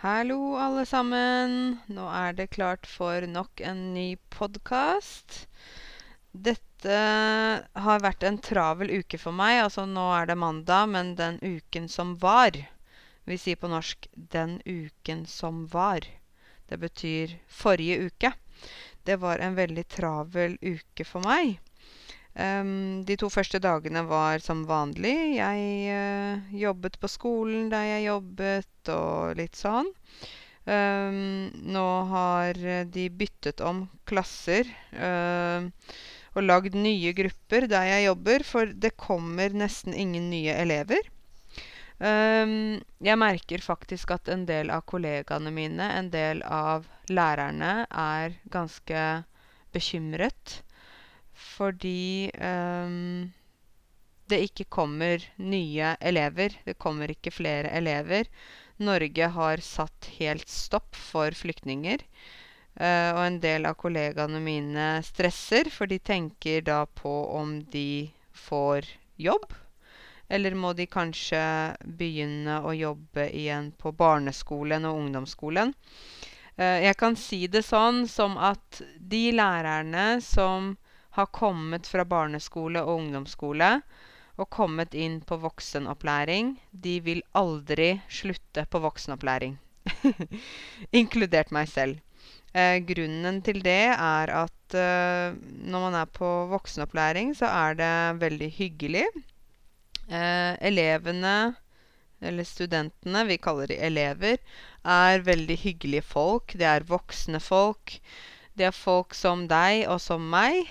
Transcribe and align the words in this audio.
Hallo, 0.00 0.54
alle 0.56 0.86
sammen. 0.88 1.74
Nå 1.92 2.06
er 2.08 2.32
det 2.32 2.46
klart 2.54 2.86
for 2.88 3.20
nok 3.28 3.60
en 3.60 3.82
ny 3.92 4.14
podkast. 4.32 5.42
Dette 6.32 7.00
har 7.84 8.00
vært 8.00 8.24
en 8.24 8.38
travel 8.40 8.88
uke 9.02 9.20
for 9.20 9.36
meg. 9.36 9.58
Altså, 9.66 9.84
nå 9.84 10.06
er 10.16 10.30
det 10.30 10.38
mandag, 10.40 10.88
men 10.94 11.12
den 11.20 11.36
uken 11.44 11.90
som 11.92 12.14
var 12.22 12.56
Vi 13.28 13.36
sier 13.36 13.60
på 13.60 13.68
norsk 13.68 14.08
'den 14.16 14.62
uken 14.64 15.26
som 15.26 15.66
var'. 15.68 16.08
Det 16.66 16.80
betyr 16.80 17.36
forrige 17.46 18.00
uke. 18.08 18.32
Det 19.04 19.20
var 19.20 19.38
en 19.38 19.54
veldig 19.54 19.84
travel 19.84 20.56
uke 20.62 21.04
for 21.04 21.20
meg. 21.20 21.60
Um, 22.38 23.02
de 23.02 23.16
to 23.18 23.26
første 23.32 23.58
dagene 23.58 24.04
var 24.06 24.38
som 24.44 24.62
vanlig. 24.68 25.16
Jeg 25.40 25.64
uh, 25.90 26.52
jobbet 26.54 27.00
på 27.02 27.10
skolen 27.10 27.70
der 27.72 27.88
jeg 27.88 28.06
jobbet, 28.06 28.90
og 28.94 29.34
litt 29.40 29.58
sånn. 29.58 29.90
Um, 30.70 31.50
nå 31.74 31.86
har 32.12 32.60
de 32.86 33.08
byttet 33.10 33.62
om 33.64 33.86
klasser 34.06 34.68
uh, 34.94 35.66
og 36.36 36.44
lagd 36.46 36.76
nye 36.78 37.10
grupper 37.16 37.66
der 37.66 37.88
jeg 37.88 38.06
jobber, 38.06 38.46
for 38.46 38.70
det 38.70 38.94
kommer 39.00 39.50
nesten 39.50 39.96
ingen 39.96 40.30
nye 40.30 40.54
elever. 40.62 41.10
Jeg 42.00 43.16
merker 43.20 43.60
faktisk 43.60 44.14
at 44.14 44.30
en 44.32 44.46
del 44.48 44.70
av 44.72 44.86
kollegaene 44.88 45.50
mine, 45.52 45.84
en 45.98 46.06
del 46.08 46.38
av 46.48 46.86
lærerne, 47.12 47.82
er 47.92 48.38
ganske 48.48 49.02
bekymret 49.74 50.62
fordi 51.40 52.30
um, 52.36 53.30
det 54.30 54.40
ikke 54.46 54.68
kommer 54.70 55.22
nye 55.36 55.94
elever. 56.00 56.54
Det 56.64 56.78
kommer 56.78 57.10
ikke 57.12 57.32
flere 57.34 57.72
elever. 57.76 58.28
Norge 58.80 59.28
har 59.34 59.62
satt 59.64 60.08
helt 60.18 60.48
stopp 60.48 60.96
for 60.96 61.34
flyktninger. 61.36 62.04
Uh, 62.80 63.10
og 63.16 63.22
en 63.24 63.40
del 63.42 63.66
av 63.68 63.76
kollegaene 63.80 64.40
mine 64.42 64.86
stresser, 65.04 65.68
for 65.72 65.90
de 65.90 65.98
tenker 65.98 66.62
da 66.64 66.84
på 66.86 67.12
om 67.36 67.58
de 67.72 68.10
får 68.32 68.88
jobb. 69.20 69.50
Eller 70.30 70.54
må 70.54 70.72
de 70.78 70.86
kanskje 70.86 71.42
begynne 71.82 72.60
å 72.62 72.72
jobbe 72.76 73.26
igjen 73.34 73.72
på 73.76 73.90
barneskolen 73.98 74.86
og 74.88 75.00
ungdomsskolen? 75.02 75.74
Uh, 76.54 76.78
jeg 76.86 76.96
kan 77.00 77.18
si 77.18 77.42
det 77.50 77.66
sånn 77.66 78.06
som 78.08 78.38
at 78.38 78.80
de 78.96 79.26
lærerne 79.34 80.22
som 80.24 80.76
har 81.16 81.30
kommet 81.34 81.88
fra 81.90 82.04
barneskole 82.06 82.82
og 82.84 83.02
ungdomsskole 83.02 83.70
og 84.40 84.48
kommet 84.48 84.94
inn 84.96 85.18
på 85.26 85.36
voksenopplæring, 85.42 86.54
de 86.70 87.00
vil 87.04 87.22
aldri 87.36 87.98
slutte 88.08 88.64
på 88.70 88.80
voksenopplæring. 88.80 89.58
Inkludert 91.00 91.52
meg 91.52 91.68
selv. 91.68 91.98
Eh, 92.50 92.80
grunnen 92.82 93.40
til 93.46 93.60
det 93.62 93.92
er 93.92 94.32
at 94.34 94.74
eh, 94.74 95.36
når 95.70 95.84
man 95.86 95.98
er 96.00 96.08
på 96.10 96.30
voksenopplæring, 96.50 97.34
så 97.36 97.50
er 97.50 97.76
det 97.78 97.92
veldig 98.22 98.50
hyggelig. 98.56 99.04
Eh, 100.08 100.56
elevene, 100.70 101.54
eller 102.20 102.44
studentene, 102.44 103.26
vi 103.28 103.38
kaller 103.40 103.70
de 103.70 103.78
elever, 103.78 104.40
er 104.84 105.22
veldig 105.26 105.56
hyggelige 105.62 106.02
folk. 106.02 106.56
Det 106.56 106.66
er 106.66 106.88
voksne 106.88 107.40
folk. 107.40 108.00
Det 108.56 108.66
er 108.66 108.76
folk 108.76 109.14
som 109.14 109.46
deg 109.48 109.86
og 109.88 110.00
som 110.02 110.24
meg 110.32 110.66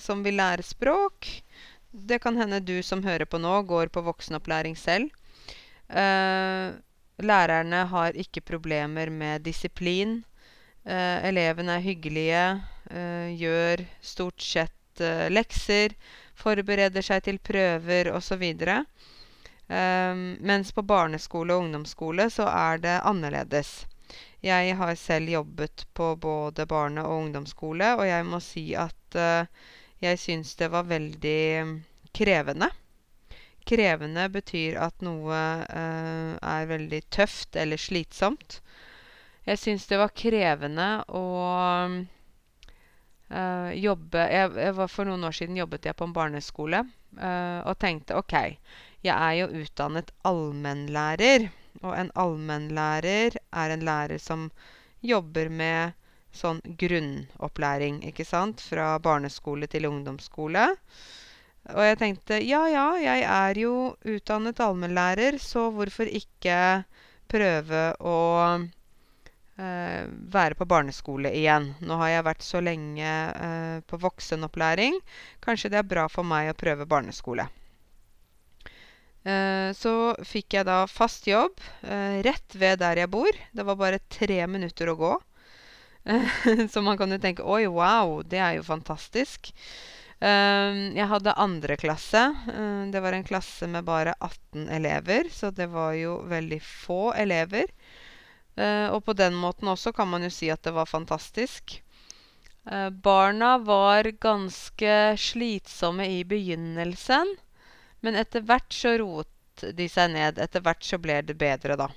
som 0.00 0.22
vil 0.22 0.36
lære 0.38 0.62
språk. 0.62 1.26
Det 1.90 2.20
kan 2.22 2.36
hende 2.38 2.60
du 2.62 2.82
som 2.86 3.02
hører 3.02 3.26
på 3.26 3.40
nå, 3.42 3.62
går 3.66 3.90
på 3.90 4.02
voksenopplæring 4.06 4.76
selv. 4.78 5.10
Eh, 5.90 6.70
lærerne 7.18 7.84
har 7.90 8.14
ikke 8.14 8.40
problemer 8.46 9.10
med 9.10 9.42
disiplin. 9.42 10.20
Eh, 10.86 11.28
elevene 11.28 11.76
er 11.76 11.84
hyggelige, 11.84 12.44
eh, 12.90 13.34
gjør 13.36 13.84
stort 14.00 14.40
sett 14.42 15.00
eh, 15.00 15.28
lekser, 15.28 15.96
forbereder 16.34 17.02
seg 17.02 17.24
til 17.26 17.38
prøver 17.38 18.12
osv. 18.14 18.46
Um, 19.70 20.22
mens 20.42 20.72
på 20.74 20.82
barneskole 20.82 21.54
og 21.54 21.66
ungdomsskole 21.66 22.26
så 22.30 22.48
er 22.48 22.80
det 22.82 22.96
annerledes. 23.06 23.84
Jeg 24.40 24.76
har 24.76 24.94
selv 24.96 25.28
jobbet 25.28 25.84
på 25.92 26.14
både 26.16 26.64
barne- 26.66 27.04
og 27.04 27.26
ungdomsskole, 27.26 27.92
og 27.98 28.06
jeg 28.08 28.24
må 28.24 28.40
si 28.40 28.70
at 28.72 29.16
uh, 29.20 29.44
jeg 30.00 30.18
syns 30.18 30.54
det 30.56 30.70
var 30.72 30.88
veldig 30.88 31.42
krevende. 32.16 32.70
Krevende 33.68 34.24
betyr 34.32 34.78
at 34.80 35.04
noe 35.04 35.36
uh, 35.68 36.32
er 36.40 36.70
veldig 36.70 37.02
tøft 37.12 37.56
eller 37.60 37.76
slitsomt. 37.76 38.62
Jeg 39.44 39.60
syns 39.60 39.84
det 39.90 40.00
var 40.00 40.16
krevende 40.16 40.88
å 41.08 41.26
jobbe 43.30 44.24
jeg, 44.26 44.48
jeg 44.58 44.74
var, 44.74 44.88
For 44.90 45.06
noen 45.06 45.22
år 45.22 45.34
siden 45.36 45.58
jobbet 45.58 45.86
jeg 45.86 45.94
på 45.94 46.06
en 46.08 46.14
barneskole 46.14 46.80
og 47.14 47.76
tenkte 47.78 48.16
OK, 48.18 48.34
jeg 49.06 49.14
er 49.14 49.36
jo 49.38 49.62
utdannet 49.62 50.10
allmennlærer. 50.26 51.46
Og 51.82 51.94
en 51.96 52.10
allmennlærer 52.18 53.38
er 53.40 53.74
en 53.74 53.86
lærer 53.86 54.20
som 54.20 54.50
jobber 55.00 55.48
med 55.48 55.96
sånn 56.36 56.60
grunnopplæring, 56.78 58.02
ikke 58.06 58.26
sant, 58.26 58.60
fra 58.62 58.92
barneskole 59.02 59.66
til 59.70 59.88
ungdomsskole. 59.88 60.68
Og 61.70 61.82
jeg 61.84 61.98
tenkte 62.00 62.40
ja, 62.42 62.62
ja, 62.72 62.86
jeg 63.02 63.24
er 63.26 63.60
jo 63.60 63.74
utdannet 64.08 64.60
allmennlærer, 64.64 65.38
så 65.42 65.68
hvorfor 65.74 66.08
ikke 66.08 66.58
prøve 67.30 67.82
å 68.00 68.16
eh, 68.56 70.04
være 70.36 70.58
på 70.58 70.68
barneskole 70.70 71.32
igjen? 71.36 71.72
Nå 71.84 72.00
har 72.00 72.14
jeg 72.14 72.28
vært 72.30 72.46
så 72.46 72.62
lenge 72.64 73.12
eh, 73.30 73.78
på 73.86 74.00
voksenopplæring. 74.00 74.98
Kanskje 75.44 75.72
det 75.74 75.82
er 75.82 75.90
bra 75.94 76.08
for 76.12 76.26
meg 76.26 76.50
å 76.50 76.58
prøve 76.58 76.88
barneskole. 76.90 77.50
Eh, 79.20 79.70
så 79.76 80.16
fikk 80.24 80.56
jeg 80.56 80.64
da 80.64 80.86
fast 80.88 81.26
jobb 81.28 81.58
eh, 81.84 82.22
rett 82.24 82.56
ved 82.56 82.80
der 82.80 83.02
jeg 83.02 83.12
bor. 83.12 83.40
Det 83.52 83.66
var 83.68 83.76
bare 83.80 84.02
tre 84.08 84.40
minutter 84.48 84.92
å 84.92 84.98
gå. 85.00 85.14
så 86.72 86.80
man 86.80 86.96
kan 86.96 87.12
jo 87.12 87.20
tenke 87.20 87.44
oi, 87.44 87.66
wow, 87.68 88.20
det 88.24 88.40
er 88.40 88.56
jo 88.58 88.66
fantastisk. 88.66 89.52
Eh, 90.20 90.80
jeg 90.96 91.08
hadde 91.12 91.36
andre 91.36 91.76
klasse. 91.80 92.22
det 92.92 93.00
var 93.04 93.16
en 93.16 93.26
klasse 93.26 93.68
med 93.68 93.84
bare 93.84 94.16
18 94.20 94.68
elever, 94.72 95.28
så 95.32 95.52
det 95.52 95.68
var 95.72 95.92
jo 95.98 96.20
veldig 96.28 96.62
få 96.64 97.12
elever. 97.12 97.68
og 98.60 99.04
på 99.06 99.12
den 99.16 99.34
måten 99.40 99.68
også 99.68 99.92
kan 99.96 100.08
man 100.10 100.24
jo 100.26 100.28
si 100.28 100.50
at 100.50 100.62
det 100.62 100.72
var 100.76 100.84
fantastisk. 100.84 101.80
barna 103.02 103.56
var 103.58 104.04
ganske 104.20 105.16
slitsomme 105.16 106.04
i 106.04 106.24
begynnelsen. 106.24 107.36
Men 108.00 108.16
etter 108.20 108.44
hvert 108.46 108.72
så 108.72 108.96
roet 109.00 109.64
de 109.76 109.88
seg 109.92 110.12
ned. 110.14 110.38
Etter 110.40 110.64
hvert 110.64 110.84
så 110.86 110.98
ble 110.98 111.20
det 111.26 111.36
bedre, 111.40 111.76
da. 111.76 111.88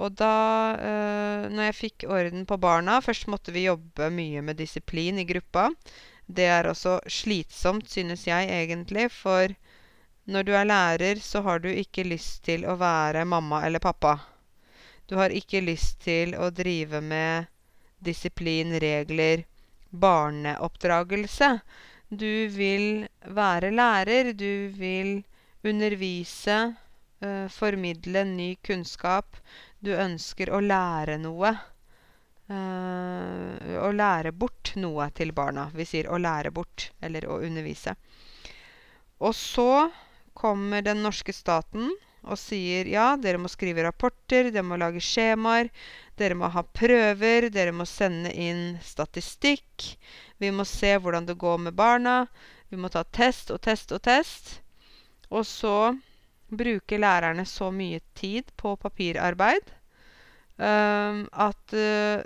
Og 0.00 0.14
da 0.16 0.34
øh, 0.80 1.50
når 1.52 1.66
jeg 1.68 1.76
fikk 1.76 2.06
orden 2.08 2.46
på 2.48 2.56
barna 2.56 3.00
Først 3.04 3.26
måtte 3.28 3.52
vi 3.52 3.66
jobbe 3.66 4.08
mye 4.14 4.40
med 4.42 4.56
disiplin 4.56 5.20
i 5.20 5.26
gruppa. 5.28 5.68
Det 6.26 6.46
er 6.48 6.70
også 6.70 7.00
slitsomt, 7.10 7.90
synes 7.90 8.26
jeg 8.26 8.48
egentlig, 8.48 9.10
for 9.12 9.52
når 10.30 10.46
du 10.46 10.52
er 10.54 10.68
lærer, 10.68 11.20
så 11.20 11.42
har 11.42 11.58
du 11.58 11.68
ikke 11.68 12.06
lyst 12.06 12.44
til 12.46 12.64
å 12.68 12.76
være 12.78 13.24
mamma 13.26 13.64
eller 13.66 13.82
pappa. 13.82 14.14
Du 15.10 15.16
har 15.18 15.34
ikke 15.34 15.62
lyst 15.64 16.04
til 16.06 16.36
å 16.38 16.52
drive 16.54 17.00
med 17.02 17.48
disiplin, 17.98 18.76
regler, 18.78 19.42
barneoppdragelse. 19.90 21.48
Du 22.10 22.48
vil 22.50 23.06
være 23.22 23.70
lærer. 23.70 24.32
Du 24.32 24.68
vil 24.74 25.22
undervise, 25.62 26.74
uh, 27.22 27.48
formidle 27.48 28.24
ny 28.24 28.56
kunnskap. 28.66 29.36
Du 29.78 29.92
ønsker 29.94 30.50
å 30.50 30.58
lære 30.58 31.20
noe. 31.22 31.54
Uh, 32.50 33.78
å 33.78 33.92
lære 33.94 34.32
bort 34.34 34.72
noe 34.74 35.06
til 35.14 35.30
barna. 35.30 35.68
Vi 35.70 35.86
sier 35.86 36.10
'å 36.10 36.18
lære 36.18 36.50
bort' 36.50 36.90
eller 37.00 37.22
'å 37.30 37.38
undervise'. 37.46 37.94
Og 39.20 39.34
så 39.34 39.92
kommer 40.34 40.82
den 40.82 41.02
norske 41.02 41.32
staten 41.32 41.92
og 42.24 42.36
sier 42.38 42.88
ja, 42.90 43.16
dere 43.16 43.38
må 43.38 43.48
skrive 43.48 43.84
rapporter, 43.86 44.50
dere 44.50 44.66
må 44.66 44.76
lage 44.76 45.00
skjemaer, 45.00 45.70
dere 46.16 46.34
må 46.34 46.50
ha 46.52 46.62
prøver, 46.62 47.48
dere 47.52 47.72
må 47.72 47.86
sende 47.88 48.32
inn 48.32 48.78
statistikk. 48.82 49.94
Vi 50.40 50.50
må 50.50 50.64
se 50.64 50.94
hvordan 50.96 51.26
det 51.28 51.38
går 51.38 51.58
med 51.66 51.76
barna. 51.76 52.24
Vi 52.72 52.78
må 52.80 52.88
ta 52.88 53.04
test 53.04 53.52
og 53.52 53.60
test 53.64 53.92
og 53.92 54.02
test. 54.06 54.60
Og 55.30 55.44
så 55.46 55.92
bruker 56.50 56.98
lærerne 56.98 57.44
så 57.46 57.70
mye 57.70 58.00
tid 58.18 58.48
på 58.58 58.74
papirarbeid 58.80 59.70
um, 60.58 61.26
at 61.30 61.74
uh, 61.76 62.24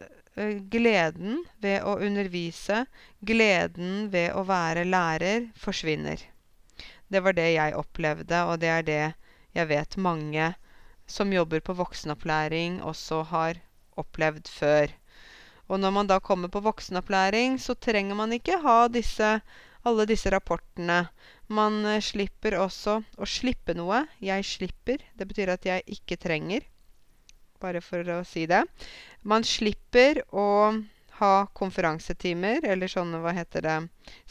gleden 0.72 1.42
ved 1.62 1.84
å 1.84 1.98
undervise, 2.02 2.84
gleden 3.20 4.08
ved 4.14 4.32
å 4.34 4.46
være 4.48 4.86
lærer, 4.88 5.50
forsvinner. 5.54 6.22
Det 7.08 7.20
var 7.22 7.36
det 7.36 7.50
jeg 7.54 7.76
opplevde, 7.78 8.40
og 8.48 8.58
det 8.62 8.72
er 8.72 8.86
det 8.88 9.04
jeg 9.54 9.70
vet 9.70 9.96
mange 9.96 10.54
som 11.06 11.32
jobber 11.32 11.60
på 11.60 11.76
voksenopplæring, 11.78 12.80
også 12.82 13.22
har 13.30 13.60
opplevd 14.00 14.48
før. 14.50 14.90
Og 15.68 15.80
når 15.80 15.94
man 15.96 16.08
da 16.10 16.18
kommer 16.20 16.50
på 16.52 16.62
voksenopplæring, 16.64 17.58
så 17.60 17.74
trenger 17.74 18.18
man 18.18 18.32
ikke 18.36 18.60
ha 18.64 18.84
disse, 18.92 19.30
alle 19.84 20.06
disse 20.08 20.32
rapportene. 20.32 21.06
Man 21.48 21.84
eh, 21.88 22.02
slipper 22.04 22.58
også 22.60 23.00
å 23.16 23.28
slippe 23.28 23.76
noe. 23.76 24.04
Jeg 24.20 24.44
slipper. 24.48 25.04
Det 25.16 25.28
betyr 25.28 25.54
at 25.54 25.68
jeg 25.68 25.84
ikke 25.96 26.20
trenger. 26.20 26.66
Bare 27.60 27.80
for 27.84 28.04
å 28.12 28.20
si 28.28 28.44
det. 28.50 28.64
Man 29.22 29.44
slipper 29.44 30.20
å 30.36 30.48
ha 31.20 31.34
konferansetimer, 31.54 32.64
eller 32.66 32.90
sånne, 32.90 33.20
hva 33.22 33.32
heter 33.36 33.64
det, 33.64 33.76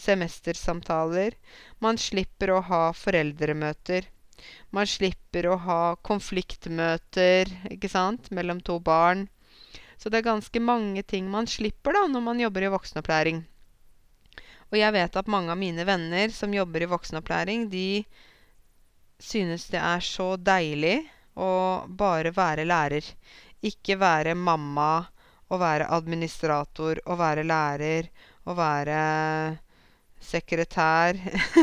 semestersamtaler. 0.06 1.38
Man 1.80 1.98
slipper 1.98 2.52
å 2.54 2.60
ha 2.68 2.84
foreldremøter. 2.98 4.10
Man 4.76 4.90
slipper 4.90 5.48
å 5.48 5.56
ha 5.66 5.82
konfliktmøter, 6.04 7.50
ikke 7.72 7.90
sant, 7.90 8.30
mellom 8.36 8.60
to 8.62 8.80
barn. 8.84 9.30
Så 10.04 10.12
det 10.12 10.20
er 10.20 10.26
ganske 10.28 10.60
mange 10.60 11.00
ting 11.08 11.30
man 11.32 11.48
slipper 11.48 11.96
da 11.96 12.02
når 12.12 12.24
man 12.26 12.40
jobber 12.44 12.66
i 12.68 12.72
voksenopplæring. 12.74 13.38
Og 14.74 14.76
jeg 14.76 14.92
vet 14.92 15.16
at 15.16 15.30
mange 15.32 15.54
av 15.54 15.60
mine 15.62 15.86
venner 15.88 16.34
som 16.36 16.52
jobber 16.52 16.84
i 16.84 16.90
voksenopplæring, 16.92 17.70
de 17.72 18.04
synes 19.24 19.70
det 19.72 19.80
er 19.80 20.04
så 20.04 20.34
deilig 20.36 20.98
å 21.40 21.86
bare 21.88 22.34
være 22.36 22.68
lærer. 22.68 23.08
Ikke 23.64 23.96
være 24.02 24.36
mamma 24.36 25.06
og 25.48 25.62
være 25.64 25.88
administrator 25.96 27.00
og 27.06 27.22
være 27.24 27.48
lærer 27.48 28.12
og 28.44 28.60
være 28.60 29.00
sekretær 30.20 31.16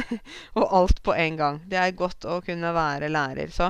og 0.59 0.65
alt 0.81 1.03
på 1.05 1.13
en 1.13 1.37
gang. 1.37 1.61
Det 1.69 1.77
er 1.77 1.99
godt 1.99 2.25
å 2.25 2.41
kunne 2.47 2.73
være 2.73 3.13
lærer. 3.13 3.53
Så 3.53 3.69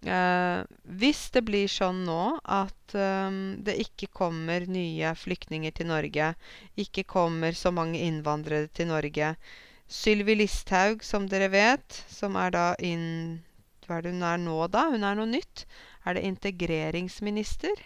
hvis 0.00 1.22
det 1.34 1.42
blir 1.44 1.68
sånn 1.68 2.04
nå 2.06 2.38
at 2.48 2.94
eh, 2.96 3.34
det 3.60 3.74
ikke 3.82 4.08
kommer 4.16 4.64
nye 4.64 5.12
flyktninger 5.12 5.74
til 5.76 5.90
Norge, 5.90 6.30
ikke 6.80 7.04
kommer 7.04 7.52
så 7.52 7.72
mange 7.74 8.00
innvandrere 8.00 8.70
til 8.72 8.88
Norge 8.88 9.34
Sylvi 9.90 10.36
Listhaug, 10.38 11.04
som 11.04 11.26
dere 11.28 11.50
vet, 11.50 12.04
som 12.08 12.36
er 12.38 12.52
da 12.54 12.66
inn... 12.78 13.42
Hva 13.84 13.98
er 13.98 14.04
det 14.06 14.12
hun 14.14 14.22
er 14.22 14.38
nå, 14.38 14.58
da? 14.70 14.84
Hun 14.92 15.02
er 15.02 15.16
noe 15.18 15.26
nytt. 15.26 15.64
Er 16.06 16.14
det 16.14 16.22
integreringsminister? 16.28 17.82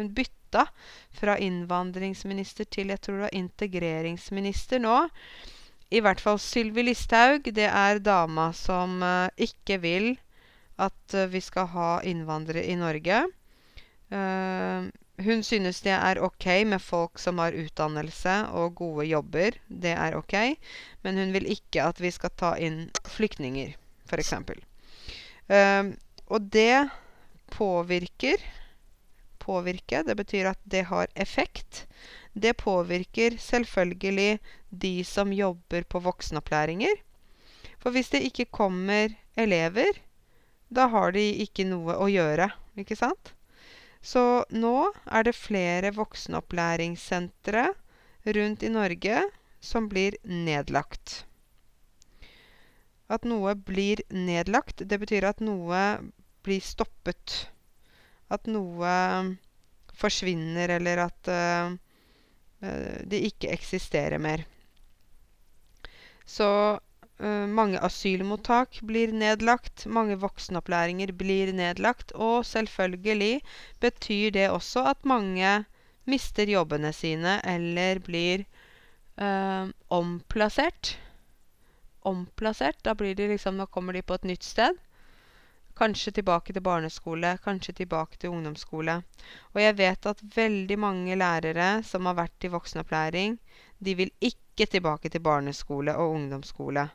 Hun 0.00 0.08
bytta 0.16 0.64
fra 1.12 1.36
innvandringsminister 1.36 2.64
til 2.72 2.88
jeg 2.88 3.02
tror 3.04 3.18
det 3.18 3.26
var 3.26 3.36
integreringsminister 3.36 4.80
nå. 4.80 4.96
I 5.92 6.00
hvert 6.00 6.24
fall 6.24 6.40
Sylvi 6.40 6.86
Listhaug, 6.88 7.52
det 7.52 7.68
er 7.68 8.00
dama 8.00 8.48
som 8.56 9.02
uh, 9.04 9.28
ikke 9.36 9.76
vil 9.84 10.08
at 10.88 11.16
uh, 11.16 11.28
vi 11.30 11.40
skal 11.44 11.70
ha 11.74 11.90
innvandrere 12.06 12.64
i 12.68 12.76
Norge. 12.78 13.22
Uh, 14.12 14.88
hun 15.22 15.44
synes 15.46 15.82
det 15.84 15.94
er 15.94 16.20
ok 16.24 16.46
med 16.66 16.82
folk 16.82 17.20
som 17.20 17.38
har 17.42 17.56
utdannelse 17.56 18.38
og 18.56 18.74
gode 18.80 19.06
jobber. 19.10 19.58
Det 19.68 19.92
er 19.94 20.16
ok. 20.18 20.34
Men 21.04 21.20
hun 21.20 21.34
vil 21.36 21.50
ikke 21.52 21.84
at 21.84 22.00
vi 22.02 22.10
skal 22.14 22.34
ta 22.36 22.54
inn 22.58 22.86
flyktninger, 23.16 23.76
f.eks. 24.08 24.34
Uh, 25.52 25.92
og 26.32 26.50
det 26.52 26.88
påvirker 27.52 28.42
Påvirke, 29.42 30.04
det 30.06 30.14
betyr 30.14 30.52
at 30.52 30.60
det 30.70 30.84
har 30.86 31.08
effekt. 31.18 31.86
Det 32.32 32.54
påvirker 32.56 33.34
selvfølgelig 33.42 34.38
de 34.70 35.04
som 35.04 35.32
jobber 35.34 35.82
på 35.82 35.98
voksenopplæringer. 36.04 36.94
For 37.82 37.90
hvis 37.90 38.12
det 38.14 38.22
ikke 38.28 38.52
kommer 38.54 39.16
elever, 39.36 39.98
da 40.72 40.88
har 40.92 41.12
de 41.14 41.24
ikke 41.44 41.66
noe 41.68 41.96
å 42.00 42.08
gjøre, 42.10 42.48
ikke 42.80 42.96
sant? 42.98 43.34
Så 44.02 44.44
nå 44.50 44.90
er 45.06 45.26
det 45.28 45.36
flere 45.38 45.92
voksenopplæringssentre 45.94 47.68
rundt 48.36 48.64
i 48.66 48.70
Norge 48.72 49.20
som 49.62 49.86
blir 49.90 50.16
nedlagt. 50.26 51.22
At 53.12 53.26
noe 53.28 53.54
blir 53.54 54.02
nedlagt, 54.10 54.82
det 54.88 54.98
betyr 54.98 55.28
at 55.28 55.42
noe 55.44 55.82
blir 56.42 56.62
stoppet. 56.64 57.46
At 58.32 58.48
noe 58.50 58.92
forsvinner, 59.94 60.72
eller 60.78 61.04
at 61.04 61.30
uh, 61.30 61.74
det 63.06 63.20
ikke 63.28 63.52
eksisterer 63.52 64.22
mer. 64.22 64.46
Så 66.24 66.48
mange 67.20 67.78
asylmottak 67.78 68.80
blir 68.82 69.12
nedlagt, 69.14 69.86
mange 69.86 70.16
voksenopplæringer 70.18 71.12
blir 71.14 71.52
nedlagt, 71.52 72.12
og 72.12 72.46
selvfølgelig 72.46 73.40
betyr 73.80 74.30
det 74.34 74.48
også 74.50 74.82
at 74.90 75.04
mange 75.04 75.64
mister 76.04 76.50
jobbene 76.50 76.92
sine 76.92 77.38
eller 77.46 78.00
blir 78.02 78.44
uh, 79.20 79.70
omplassert. 79.90 80.96
Omplassert. 82.02 82.80
Da 82.84 82.94
blir 82.94 83.14
de 83.14 83.28
liksom 83.28 83.58
Da 83.58 83.66
kommer 83.66 83.92
de 83.92 84.02
på 84.02 84.14
et 84.14 84.24
nytt 84.24 84.44
sted. 84.44 84.78
Kanskje 85.76 86.12
tilbake 86.12 86.52
til 86.52 86.62
barneskole, 86.62 87.38
kanskje 87.44 87.72
tilbake 87.72 88.18
til 88.18 88.30
ungdomsskole. 88.30 89.02
Og 89.54 89.60
jeg 89.62 89.78
vet 89.78 90.06
at 90.06 90.24
veldig 90.36 90.78
mange 90.78 91.16
lærere 91.16 91.82
som 91.82 92.06
har 92.06 92.18
vært 92.18 92.44
i 92.44 92.50
voksenopplæring, 92.52 93.38
de 93.78 93.94
vil 93.94 94.10
ikke 94.20 94.66
tilbake 94.66 95.08
til 95.08 95.20
barneskole 95.20 95.96
og 95.96 96.18
ungdomsskole. 96.18 96.90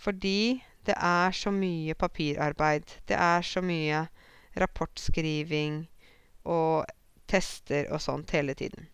Fordi 0.00 0.62
det 0.88 0.96
er 0.96 1.34
så 1.36 1.52
mye 1.52 1.94
papirarbeid. 1.94 2.96
Det 3.08 3.16
er 3.16 3.44
så 3.44 3.60
mye 3.62 4.06
rapportskriving 4.58 5.84
og 6.48 6.88
tester 7.28 7.90
og 7.92 8.00
sånt 8.02 8.32
hele 8.34 8.54
tiden. 8.58 8.88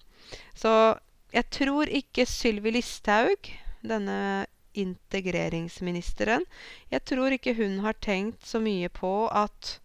Så 0.54 0.96
jeg 1.32 1.46
tror 1.50 1.88
ikke 1.88 2.26
Sylvi 2.26 2.74
Listhaug, 2.74 3.50
denne 3.86 4.46
integreringsministeren 4.76 6.44
Jeg 6.90 7.04
tror 7.08 7.32
ikke 7.32 7.54
hun 7.56 7.78
har 7.84 7.96
tenkt 8.02 8.46
så 8.46 8.60
mye 8.60 8.88
på 8.92 9.28
at 9.28 9.78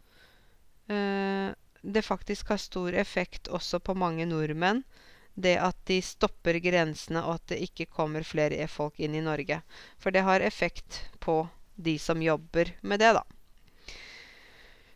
øh, 0.91 1.53
det 1.81 2.03
faktisk 2.03 2.49
har 2.49 2.59
stor 2.59 2.89
effekt 2.89 3.47
også 3.47 3.79
på 3.79 3.93
mange 3.93 4.25
nordmenn 4.25 4.83
det 5.33 5.57
at 5.61 5.77
de 5.87 6.01
stopper 6.03 6.59
grensene, 6.63 7.23
og 7.23 7.39
at 7.39 7.53
det 7.53 7.61
ikke 7.67 7.89
kommer 7.91 8.25
flere 8.27 8.67
folk 8.67 8.99
inn 8.99 9.15
i 9.15 9.25
Norge. 9.25 9.61
For 9.99 10.11
det 10.11 10.25
har 10.27 10.43
effekt 10.43 11.03
på 11.19 11.47
de 11.75 11.97
som 11.99 12.21
jobber 12.21 12.73
med 12.81 12.99
det, 13.01 13.13
da. 13.17 13.23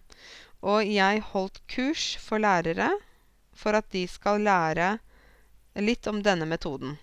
Og 0.61 0.87
jeg 0.87 1.21
holdt 1.33 1.59
kurs 1.67 2.15
for 2.15 2.37
lærere 2.37 2.91
for 3.59 3.77
at 3.79 3.87
de 3.95 4.05
skal 4.07 4.43
lære 4.47 4.95
litt 5.83 6.07
om 6.11 6.23
denne 6.23 6.47
metoden. 6.49 6.97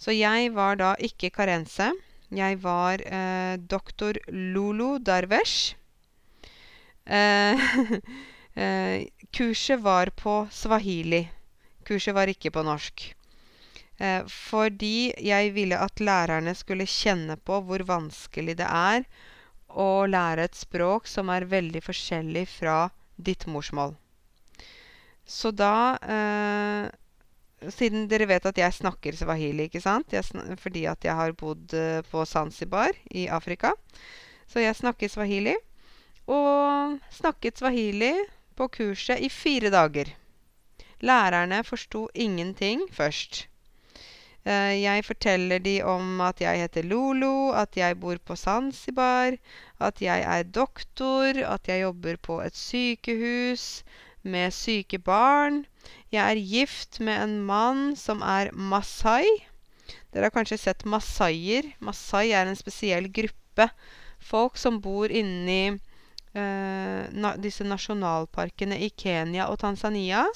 Så 0.00 0.14
jeg 0.16 0.52
var 0.56 0.78
da 0.80 0.94
ikke 0.98 1.32
Karense. 1.34 1.90
Jeg 2.30 2.58
var 2.62 3.02
eh, 3.04 3.56
doktor 3.58 4.18
Lulu 4.28 4.98
Darwesh. 4.98 5.74
Eh, 7.04 7.70
eh, 8.64 9.08
kurset 9.34 9.80
var 9.82 10.12
på 10.16 10.44
swahili. 10.50 11.24
Kurset 11.84 12.14
var 12.14 12.30
ikke 12.32 12.52
på 12.54 12.64
norsk. 12.64 13.10
Eh, 14.00 14.22
fordi 14.26 15.12
jeg 15.20 15.52
ville 15.52 15.76
at 15.76 16.00
lærerne 16.00 16.54
skulle 16.56 16.88
kjenne 16.88 17.36
på 17.36 17.60
hvor 17.66 17.84
vanskelig 17.84 18.56
det 18.62 18.68
er 18.68 19.04
å 19.68 20.06
lære 20.08 20.46
et 20.48 20.56
språk 20.56 21.10
som 21.10 21.28
er 21.34 21.50
veldig 21.50 21.82
forskjellig 21.84 22.46
fra 22.48 22.78
ditt 23.20 23.44
morsmål. 23.46 23.92
Så 25.30 25.52
da 25.54 25.94
eh, 26.02 26.90
Siden 27.70 28.06
dere 28.08 28.24
vet 28.24 28.46
at 28.48 28.56
jeg 28.56 28.72
snakker 28.72 29.12
swahili, 29.12 29.66
ikke 29.68 29.82
sant? 29.84 30.14
Sn 30.24 30.56
fordi 30.56 30.86
at 30.88 31.04
jeg 31.04 31.12
har 31.12 31.34
bodd 31.36 31.74
eh, 31.76 32.00
på 32.08 32.24
Zanzibar 32.24 32.96
i 33.12 33.26
Afrika. 33.28 33.74
Så 34.48 34.64
jeg 34.64 34.78
snakker 34.78 35.12
swahili. 35.12 35.52
Og 36.30 36.96
snakket 37.12 37.60
swahili 37.60 38.14
på 38.56 38.70
kurset 38.72 39.20
i 39.20 39.28
fire 39.28 39.68
dager. 39.74 40.08
Lærerne 41.04 41.60
forsto 41.64 42.08
ingenting 42.14 42.86
først. 42.92 43.46
Uh, 44.40 44.72
jeg 44.72 45.04
forteller 45.04 45.60
de 45.60 45.82
om 45.84 46.20
at 46.24 46.40
jeg 46.40 46.62
heter 46.62 46.86
Lolo, 46.88 47.52
at 47.52 47.76
jeg 47.76 47.98
bor 48.00 48.16
på 48.24 48.36
Zanzibar, 48.40 49.36
at 49.80 50.00
jeg 50.00 50.24
er 50.24 50.42
doktor, 50.48 51.36
at 51.44 51.68
jeg 51.68 51.82
jobber 51.82 52.16
på 52.16 52.40
et 52.40 52.56
sykehus 52.56 53.82
med 54.22 54.52
syke 54.54 54.98
barn. 55.02 55.64
Jeg 56.12 56.24
er 56.24 56.42
gift 56.52 57.00
med 57.00 57.22
en 57.22 57.36
mann 57.46 57.94
som 57.96 58.22
er 58.22 58.52
masai. 58.52 59.26
Dere 60.12 60.28
har 60.28 60.34
kanskje 60.34 60.58
sett 60.58 60.84
masaier. 60.84 61.70
Masai 61.80 62.30
er 62.34 62.50
en 62.50 62.58
spesiell 62.58 63.08
gruppe 63.12 63.70
folk 64.20 64.58
som 64.60 64.80
bor 64.82 65.10
inni 65.10 65.70
uh, 65.70 67.02
na 67.10 67.34
disse 67.40 67.64
nasjonalparkene 67.66 68.78
i 68.84 68.90
Kenya 68.90 69.48
og 69.48 69.60
Tanzania. 69.62 70.26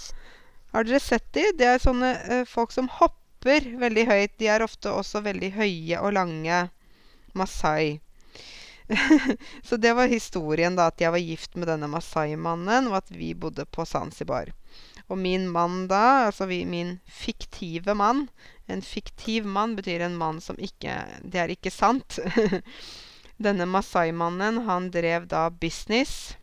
Har 0.73 0.87
dere 0.87 1.03
sett 1.03 1.27
de? 1.37 1.51
Det 1.59 1.69
er 1.69 1.83
sånne 1.83 2.15
uh, 2.31 2.45
folk 2.49 2.75
som 2.75 2.89
hopper 3.01 3.69
veldig 3.83 4.07
høyt. 4.09 4.39
De 4.41 4.49
er 4.51 4.65
ofte 4.65 4.91
også 4.91 5.25
veldig 5.27 5.53
høye 5.59 6.01
og 6.01 6.17
lange. 6.17 6.65
Masai. 7.35 8.04
så 9.63 9.77
det 9.77 9.93
var 9.97 10.11
historien, 10.13 10.77
da, 10.77 10.89
at 10.91 11.01
jeg 11.01 11.13
var 11.15 11.23
gift 11.23 11.57
med 11.57 11.69
denne 11.71 11.89
masai-mannen, 11.91 12.91
og 12.91 12.99
at 13.01 13.11
vi 13.13 13.33
bodde 13.35 13.65
på 13.65 13.87
Zanzibar. 13.89 14.53
Og 15.09 15.19
min 15.21 15.47
mann 15.53 15.87
da, 15.89 16.29
altså 16.29 16.47
vi, 16.49 16.65
min 16.65 16.99
fiktive 17.05 17.95
mann 17.95 18.29
En 18.67 18.81
fiktiv 18.83 19.45
mann 19.45 19.75
betyr 19.77 20.01
en 20.01 20.15
mann 20.17 20.39
som 20.41 20.57
ikke 20.57 20.95
Det 21.21 21.41
er 21.43 21.51
ikke 21.53 21.69
sant. 21.71 22.17
Denne 23.47 23.67
masai-mannen, 23.69 24.63
han 24.65 24.89
drev 24.95 25.27
da 25.29 25.51
business 25.51 26.39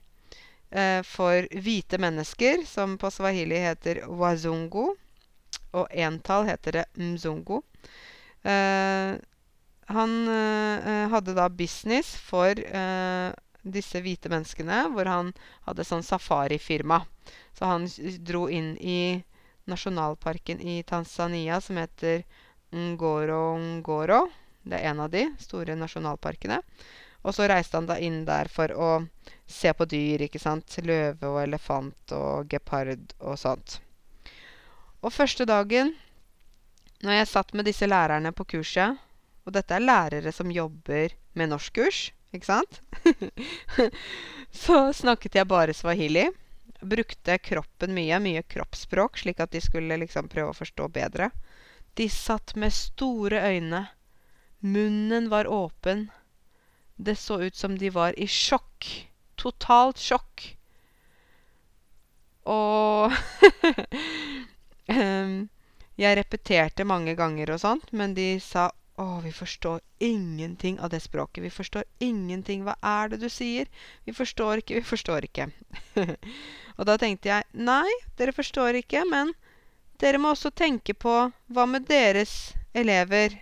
eh, 0.70 1.02
for 1.02 1.48
hvite 1.50 1.98
mennesker, 1.98 2.62
som 2.68 3.00
på 3.02 3.10
swahili 3.10 3.58
heter 3.64 4.04
wazungu 4.06 4.92
og 5.72 5.88
entall 5.96 6.46
heter 6.50 6.82
det 6.82 6.86
mzungu. 7.00 7.62
Eh, 8.44 9.16
han 9.90 10.28
eh, 10.28 11.08
hadde 11.10 11.34
da 11.34 11.50
business 11.50 12.14
for 12.16 12.60
eh, 12.60 13.32
disse 13.62 14.02
hvite 14.02 14.30
menneskene, 14.32 14.86
hvor 14.94 15.10
han 15.10 15.34
hadde 15.68 15.86
sånn 15.86 16.06
safarifirma. 16.06 17.02
Så 17.58 17.70
han 17.70 17.88
dro 18.26 18.48
inn 18.50 18.74
i 18.78 19.22
nasjonalparken 19.70 20.62
i 20.62 20.82
Tanzania 20.84 21.62
som 21.62 21.78
heter 21.78 22.24
Ngoro 22.72 23.58
Ngoro. 23.60 24.26
Det 24.64 24.78
er 24.78 24.92
en 24.92 25.04
av 25.06 25.12
de 25.14 25.28
store 25.42 25.76
nasjonalparkene. 25.78 26.62
Og 27.22 27.36
så 27.38 27.46
reiste 27.50 27.78
han 27.78 27.90
da 27.90 28.00
inn 28.02 28.24
der 28.26 28.50
for 28.50 28.74
å 28.74 28.90
se 29.46 29.74
på 29.78 29.86
dyr, 29.86 30.26
ikke 30.26 30.42
sant. 30.42 30.80
Løve 30.82 31.30
og 31.30 31.42
elefant 31.44 32.14
og 32.18 32.50
gepard 32.50 33.14
og 33.20 33.38
sånt. 33.38 33.78
Og 35.02 35.14
første 35.14 35.46
dagen, 35.50 35.94
når 37.02 37.20
jeg 37.20 37.30
satt 37.30 37.54
med 37.58 37.66
disse 37.70 37.90
lærerne 37.90 38.34
på 38.34 38.46
kurset 38.56 38.98
Og 39.46 39.56
dette 39.56 39.76
er 39.76 39.84
lærere 39.84 40.32
som 40.36 40.52
jobber 40.54 41.16
med 41.34 41.50
norskkurs, 41.52 42.12
ikke 42.36 42.48
sant? 42.48 42.82
så 44.64 44.92
snakket 44.94 45.40
jeg 45.40 45.50
bare 45.50 45.76
swahili. 45.76 46.28
Brukte 46.82 47.38
kroppen 47.42 47.94
mye, 47.98 48.20
mye 48.22 48.44
kroppsspråk, 48.50 49.20
slik 49.22 49.42
at 49.42 49.54
de 49.54 49.62
skulle 49.62 49.98
liksom 50.02 50.30
prøve 50.32 50.54
å 50.54 50.58
forstå 50.58 50.88
bedre. 50.94 51.32
De 51.98 52.08
satt 52.10 52.56
med 52.56 52.74
store 52.74 53.42
øyne. 53.52 53.86
Munnen 54.62 55.30
var 55.30 55.50
åpen. 55.50 56.10
Det 56.96 57.18
så 57.18 57.42
ut 57.42 57.56
som 57.56 57.78
de 57.78 57.90
var 57.90 58.18
i 58.20 58.28
sjokk. 58.30 58.88
Totalt 59.36 59.98
sjokk. 60.02 60.46
Og 62.50 63.14
jeg 66.02 66.18
repeterte 66.18 66.86
mange 66.86 67.16
ganger 67.18 67.54
og 67.54 67.62
sånt, 67.62 67.92
men 67.94 68.14
de 68.18 68.36
sa 68.42 68.70
å, 69.02 69.20
vi 69.24 69.32
forstår 69.34 69.82
ingenting 70.00 70.80
av 70.80 70.92
det 70.94 71.00
språket. 71.04 71.44
Vi 71.44 71.52
forstår 71.54 71.84
ingenting. 72.00 72.64
Hva 72.66 72.76
er 72.86 73.12
det 73.12 73.22
du 73.24 73.30
sier? 73.30 73.70
Vi 74.06 74.14
forstår 74.14 74.62
ikke, 74.62 74.78
vi 74.80 74.86
forstår 74.86 75.28
ikke. 75.28 75.48
og 76.78 76.88
da 76.90 76.98
tenkte 77.02 77.32
jeg 77.32 77.66
nei, 77.70 77.90
dere 78.20 78.36
forstår 78.38 78.80
ikke, 78.82 79.04
men 79.10 79.34
dere 80.02 80.22
må 80.22 80.34
også 80.36 80.54
tenke 80.54 80.94
på 80.94 81.16
hva 81.54 81.66
med 81.70 81.90
deres 81.90 82.54
elever? 82.74 83.36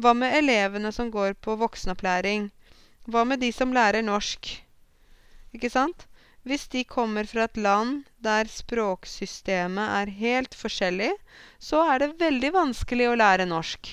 Hva 0.00 0.14
med 0.18 0.34
elevene 0.38 0.90
som 0.94 1.10
går 1.14 1.36
på 1.44 1.58
voksenopplæring? 1.60 2.48
Hva 3.06 3.26
med 3.28 3.42
de 3.42 3.52
som 3.54 3.74
lærer 3.74 4.02
norsk? 4.06 4.54
Ikke 5.52 5.70
sant? 5.70 6.06
Hvis 6.42 6.66
de 6.72 6.82
kommer 6.82 7.28
fra 7.30 7.44
et 7.46 7.58
land 7.60 8.02
der 8.26 8.48
språksystemet 8.50 9.92
er 10.00 10.14
helt 10.18 10.56
forskjellig, 10.58 11.12
så 11.62 11.84
er 11.92 12.02
det 12.02 12.16
veldig 12.22 12.50
vanskelig 12.56 13.12
å 13.12 13.18
lære 13.20 13.46
norsk. 13.46 13.92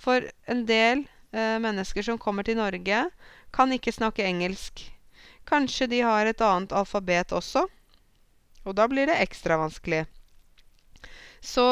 For 0.00 0.24
en 0.50 0.64
del 0.66 1.04
eh, 1.32 1.58
mennesker 1.62 2.06
som 2.06 2.18
kommer 2.18 2.46
til 2.46 2.58
Norge, 2.60 3.04
kan 3.52 3.74
ikke 3.74 3.92
snakke 3.92 4.24
engelsk. 4.24 4.86
Kanskje 5.48 5.90
de 5.90 6.00
har 6.06 6.26
et 6.26 6.40
annet 6.40 6.72
alfabet 6.72 7.34
også. 7.36 7.66
Og 8.62 8.76
da 8.78 8.86
blir 8.88 9.10
det 9.10 9.20
ekstra 9.20 9.58
vanskelig. 9.60 10.04
Så 11.42 11.66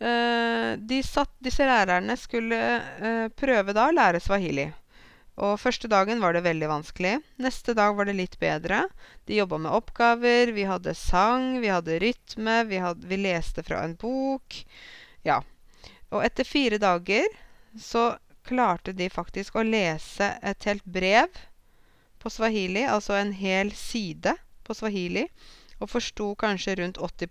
eh, 0.00 0.78
de 0.80 1.02
satt, 1.04 1.32
disse 1.44 1.66
lærerne 1.68 2.16
skulle 2.16 2.60
eh, 2.80 3.26
prøve 3.36 3.76
da 3.76 3.90
å 3.90 3.96
lære 3.96 4.22
swahili. 4.24 4.70
Og 5.42 5.56
første 5.60 5.88
dagen 5.88 6.20
var 6.20 6.36
det 6.36 6.44
veldig 6.44 6.68
vanskelig. 6.68 7.14
Neste 7.40 7.72
dag 7.76 7.94
var 7.96 8.08
det 8.08 8.16
litt 8.18 8.34
bedre. 8.40 8.84
De 9.28 9.38
jobba 9.38 9.58
med 9.64 9.72
oppgaver, 9.72 10.52
vi 10.52 10.66
hadde 10.68 10.92
sang, 10.96 11.56
vi 11.62 11.70
hadde 11.72 12.00
rytme, 12.02 12.58
vi, 12.68 12.80
hadde, 12.84 13.08
vi 13.08 13.20
leste 13.20 13.64
fra 13.64 13.80
en 13.86 13.96
bok. 13.96 14.58
Ja. 15.24 15.40
Og 16.12 16.20
etter 16.24 16.44
fire 16.44 16.80
dager 16.80 17.24
så 17.78 18.16
klarte 18.42 18.92
de 18.92 19.08
faktisk 19.10 19.56
å 19.56 19.64
lese 19.66 20.32
et 20.42 20.64
helt 20.68 20.84
brev 20.84 21.28
på 22.22 22.30
swahili, 22.30 22.84
altså 22.86 23.16
en 23.18 23.32
hel 23.34 23.72
side 23.74 24.34
på 24.66 24.74
swahili, 24.74 25.26
og 25.82 25.90
forsto 25.90 26.32
kanskje 26.38 26.76
rundt 26.78 26.98
80 26.98 27.26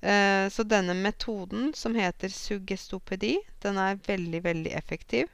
eh, 0.00 0.48
Så 0.48 0.62
denne 0.64 0.94
metoden, 0.94 1.74
som 1.74 1.94
heter 1.94 2.28
suggestopedi, 2.28 3.36
den 3.60 3.78
er 3.78 4.00
veldig, 4.06 4.42
veldig 4.44 4.72
effektiv. 4.72 5.28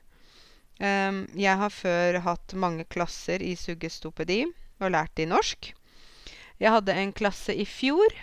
Eh, 0.81 1.13
jeg 1.35 1.57
har 1.63 1.71
før 1.71 2.21
hatt 2.27 2.55
mange 2.55 2.85
klasser 2.85 3.43
i 3.43 3.55
suggestopedi 3.57 4.45
og 4.81 4.91
lært 4.91 5.19
i 5.19 5.31
norsk. 5.31 5.75
Jeg 6.59 6.71
hadde 6.71 6.95
en 6.95 7.13
klasse 7.13 7.55
i 7.55 7.67
fjor, 7.67 8.15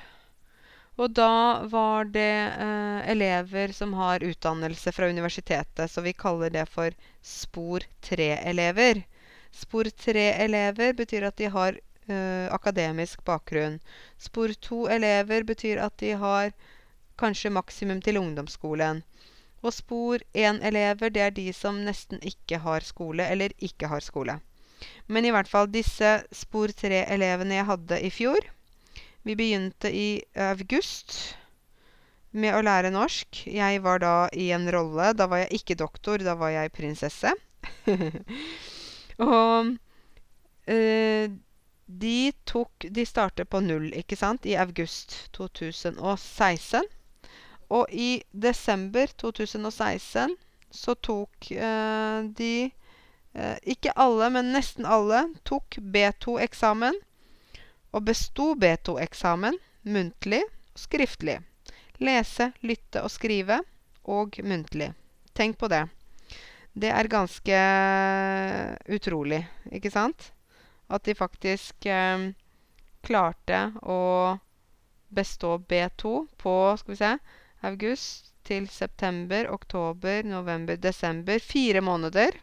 og 1.00 1.14
da 1.16 1.64
var 1.72 2.10
det 2.12 2.52
uh, 2.60 3.00
elever 3.10 3.72
som 3.74 3.94
har 3.96 4.24
utdannelse 4.28 4.92
fra 4.92 5.08
universitetet, 5.08 5.92
så 5.92 6.04
vi 6.04 6.14
kaller 6.14 6.52
det 6.52 6.66
for 6.70 6.92
spor 7.24 7.86
3-elever. 8.04 9.04
Spor 9.56 9.88
3-elever 10.04 10.94
betyr 11.00 11.30
at 11.30 11.38
de 11.40 11.48
har 11.54 11.80
uh, 12.12 12.48
akademisk 12.52 13.24
bakgrunn. 13.24 13.80
Spor 14.20 14.52
2-elever 14.68 15.48
betyr 15.48 15.80
at 15.80 15.98
de 16.04 16.12
har 16.12 16.52
kanskje 17.18 17.54
maksimum 17.56 18.02
til 18.04 18.20
ungdomsskolen. 18.20 19.04
Og 19.64 19.74
spor 19.74 20.20
1-elever, 20.36 21.10
det 21.10 21.22
er 21.24 21.36
de 21.36 21.52
som 21.54 21.84
nesten 21.86 22.20
ikke 22.20 22.60
har 22.66 22.84
skole, 22.84 23.24
eller 23.24 23.54
ikke 23.60 23.88
har 23.88 24.04
skole. 24.04 24.42
Men 25.08 25.26
i 25.26 25.32
hvert 25.32 25.48
fall 25.48 25.70
disse 25.72 26.18
spor 26.36 26.74
3-elevene 26.74 27.62
jeg 27.62 27.70
hadde 27.70 28.02
i 28.02 28.10
fjor 28.12 28.52
Vi 29.24 29.36
begynte 29.36 29.92
i 29.94 30.24
august 30.34 31.36
med 32.32 32.56
å 32.56 32.64
lære 32.66 32.90
norsk. 32.94 33.44
Jeg 33.46 33.82
var 33.84 34.02
da 34.02 34.16
i 34.34 34.50
en 34.56 34.66
rolle. 34.74 35.12
Da 35.14 35.28
var 35.30 35.44
jeg 35.44 35.62
ikke 35.62 35.78
doktor, 35.84 36.24
da 36.24 36.34
var 36.40 36.54
jeg 36.56 36.74
prinsesse. 36.74 37.34
Og 39.22 39.76
de 41.92 42.32
tok 42.48 42.86
De 42.96 43.04
starter 43.06 43.46
på 43.50 43.60
null, 43.66 43.90
ikke 43.98 44.16
sant, 44.16 44.46
i 44.48 44.56
august 44.56 45.18
2016. 45.38 46.88
Og 47.72 47.92
i 47.92 48.24
desember 48.32 49.12
2016 49.22 50.36
så 50.72 50.96
tok 50.96 51.52
de 52.40 52.54
Ikke 53.64 53.94
alle, 53.96 54.28
men 54.34 54.52
nesten 54.56 54.88
alle 54.88 55.28
tok 55.48 55.78
B2-eksamen. 55.80 56.98
Og 57.92 58.06
besto 58.08 58.54
B2-eksamen 58.56 59.58
muntlig 59.92 60.44
og 60.46 60.80
skriftlig. 60.80 61.40
Lese, 62.02 62.52
lytte 62.66 63.04
og 63.04 63.12
skrive 63.14 63.60
og 64.10 64.38
muntlig. 64.48 64.92
Tenk 65.38 65.60
på 65.60 65.70
det. 65.72 65.84
Det 66.74 66.90
er 66.90 67.12
ganske 67.12 67.58
utrolig, 68.96 69.42
ikke 69.76 69.92
sant? 69.92 70.32
At 70.88 71.04
de 71.04 71.16
faktisk 71.16 71.88
klarte 73.04 73.60
å 73.84 74.00
bestå 75.12 75.58
B2 75.68 76.14
på, 76.40 76.56
skal 76.80 76.94
vi 76.94 77.00
se, 77.02 77.12
august 77.68 78.32
til 78.48 78.70
september, 78.72 79.52
oktober, 79.52 80.24
november, 80.24 80.80
desember. 80.80 81.40
Fire 81.40 81.82
måneder. 81.82 82.40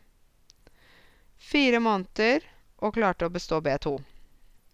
Fire 1.38 1.80
måneder 1.80 2.44
og 2.84 2.94
klarte 2.94 3.26
å 3.26 3.32
bestå 3.32 3.62
B2. 3.64 3.96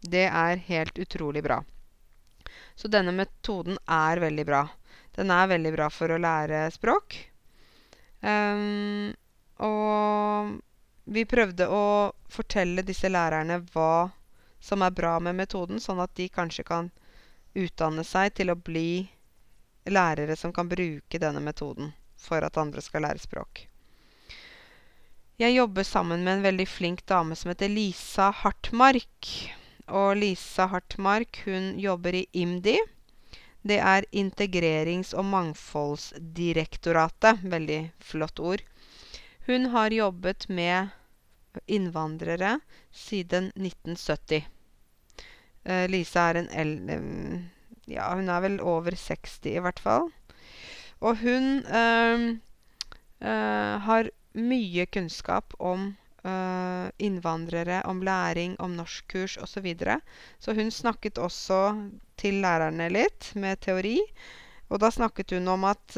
Det 0.04 0.26
er 0.28 0.60
helt 0.68 0.98
utrolig 1.00 1.42
bra. 1.44 1.62
Så 2.76 2.90
denne 2.92 3.14
metoden 3.16 3.78
er 3.88 4.20
veldig 4.20 4.44
bra. 4.46 4.66
Den 5.16 5.30
er 5.30 5.48
veldig 5.48 5.72
bra 5.76 5.88
for 5.90 6.12
å 6.12 6.20
lære 6.20 6.66
språk. 6.74 7.16
og 9.64 10.60
vi 11.04 11.24
prøvde 11.28 11.66
å 11.68 12.12
fortelle 12.32 12.82
disse 12.82 13.08
lærerne 13.08 13.58
hva 13.74 14.10
som 14.60 14.82
er 14.82 14.94
bra 14.96 15.18
med 15.20 15.36
metoden, 15.36 15.80
sånn 15.80 16.00
at 16.00 16.14
de 16.16 16.28
kanskje 16.32 16.64
kan 16.64 16.88
utdanne 17.54 18.04
seg 18.08 18.32
til 18.40 18.50
å 18.50 18.56
bli 18.56 19.04
lærere 19.84 20.36
som 20.36 20.52
kan 20.52 20.68
bruke 20.68 21.20
denne 21.20 21.42
metoden 21.44 21.92
for 22.16 22.40
at 22.42 22.56
andre 22.56 22.80
skal 22.80 23.04
lære 23.04 23.20
språk. 23.20 23.66
Jeg 25.36 25.56
jobber 25.56 25.84
sammen 25.84 26.24
med 26.24 26.38
en 26.38 26.46
veldig 26.46 26.66
flink 26.70 27.04
dame 27.10 27.36
som 27.36 27.50
heter 27.52 27.68
Lisa 27.68 28.30
Hartmark. 28.30 29.28
Og 29.88 30.16
Lisa 30.16 30.66
Hartmark, 30.72 31.42
hun 31.44 31.78
jobber 31.80 32.14
i 32.16 32.26
IMDi. 32.32 32.78
Det 33.64 33.78
er 33.80 34.04
Integrerings- 34.12 35.14
og 35.16 35.24
mangfoldsdirektoratet. 35.24 37.38
Veldig 37.44 37.90
flott 38.00 38.40
ord. 38.40 38.60
Hun 39.46 39.66
har 39.72 39.90
jobbet 39.92 40.48
med 40.48 40.88
innvandrere 41.68 42.60
siden 42.92 43.52
1970. 43.56 44.44
Lisa 45.88 46.20
er 46.30 46.34
en 46.42 46.48
el... 46.52 46.80
Ja, 47.88 48.14
hun 48.16 48.28
er 48.32 48.40
vel 48.40 48.60
over 48.60 48.90
60 48.96 49.46
i 49.52 49.58
hvert 49.60 49.80
fall. 49.80 50.12
Og 51.04 51.16
hun 51.20 51.64
har 53.20 54.10
mye 54.34 54.86
kunnskap 54.86 55.54
om 55.60 55.96
innvandrere, 56.24 57.82
om 57.84 58.00
læring, 58.02 58.56
om 58.60 58.76
norskkurs 58.78 59.36
osv. 59.36 59.52
Så, 59.54 59.60
videre. 59.60 60.00
så 60.38 60.54
hun 60.54 60.70
snakket 60.70 61.18
også 61.18 61.90
til 62.16 62.40
lærerne 62.40 62.88
litt 62.92 63.32
med 63.36 63.60
teori. 63.60 63.98
Og 64.72 64.80
da 64.80 64.90
snakket 64.90 65.36
hun 65.36 65.48
om 65.52 65.66
at 65.68 65.96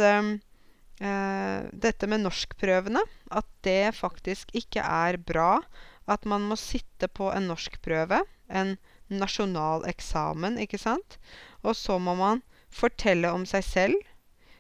dette 1.77 2.09
med 2.09 2.25
norskprøvene, 2.25 3.03
at 3.31 3.47
det 3.63 3.95
faktisk 3.95 4.51
ikke 4.57 4.83
er 4.83 5.17
bra. 5.17 5.61
At 6.09 6.25
man 6.25 6.47
må 6.49 6.57
sitte 6.59 7.09
på 7.09 7.31
en 7.35 7.49
norskprøve, 7.51 8.23
en 8.49 8.77
nasjonal 9.11 9.87
eksamen, 9.91 10.59
ikke 10.59 10.79
sant. 10.79 11.19
Og 11.63 11.77
så 11.77 11.99
må 11.99 12.15
man 12.19 12.43
fortelle 12.71 13.31
om 13.31 13.47
seg 13.47 13.65
selv. 13.67 14.13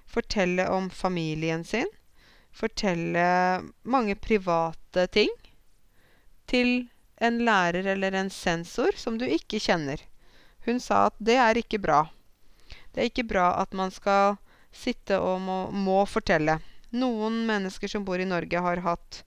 Fortelle 0.07 0.68
om 0.70 0.90
familien 0.90 1.64
sin. 1.66 1.90
Fortelle 2.55 3.26
mange 3.85 4.14
private 4.14 5.07
ting 5.12 5.33
til 6.46 6.88
en 7.20 7.38
lærer 7.44 7.87
eller 7.94 8.14
en 8.14 8.30
sensor 8.30 8.96
som 8.96 9.18
du 9.18 9.24
ikke 9.24 9.61
kjenner. 9.62 10.00
Hun 10.66 10.80
sa 10.82 11.06
at 11.11 11.16
det 11.18 11.37
er 11.40 11.61
ikke 11.61 11.80
bra. 11.82 12.04
Det 12.92 13.02
er 13.02 13.11
ikke 13.11 13.28
bra 13.28 13.50
at 13.62 13.72
man 13.76 13.92
skal 13.94 14.37
sitte 14.72 15.18
og 15.20 15.40
må, 15.40 15.59
må 15.70 16.02
fortelle. 16.09 16.59
Noen 16.96 17.44
mennesker 17.48 17.90
som 17.90 18.04
bor 18.04 18.20
i 18.20 18.28
Norge, 18.28 18.61
har 18.61 18.82
hatt 18.85 19.22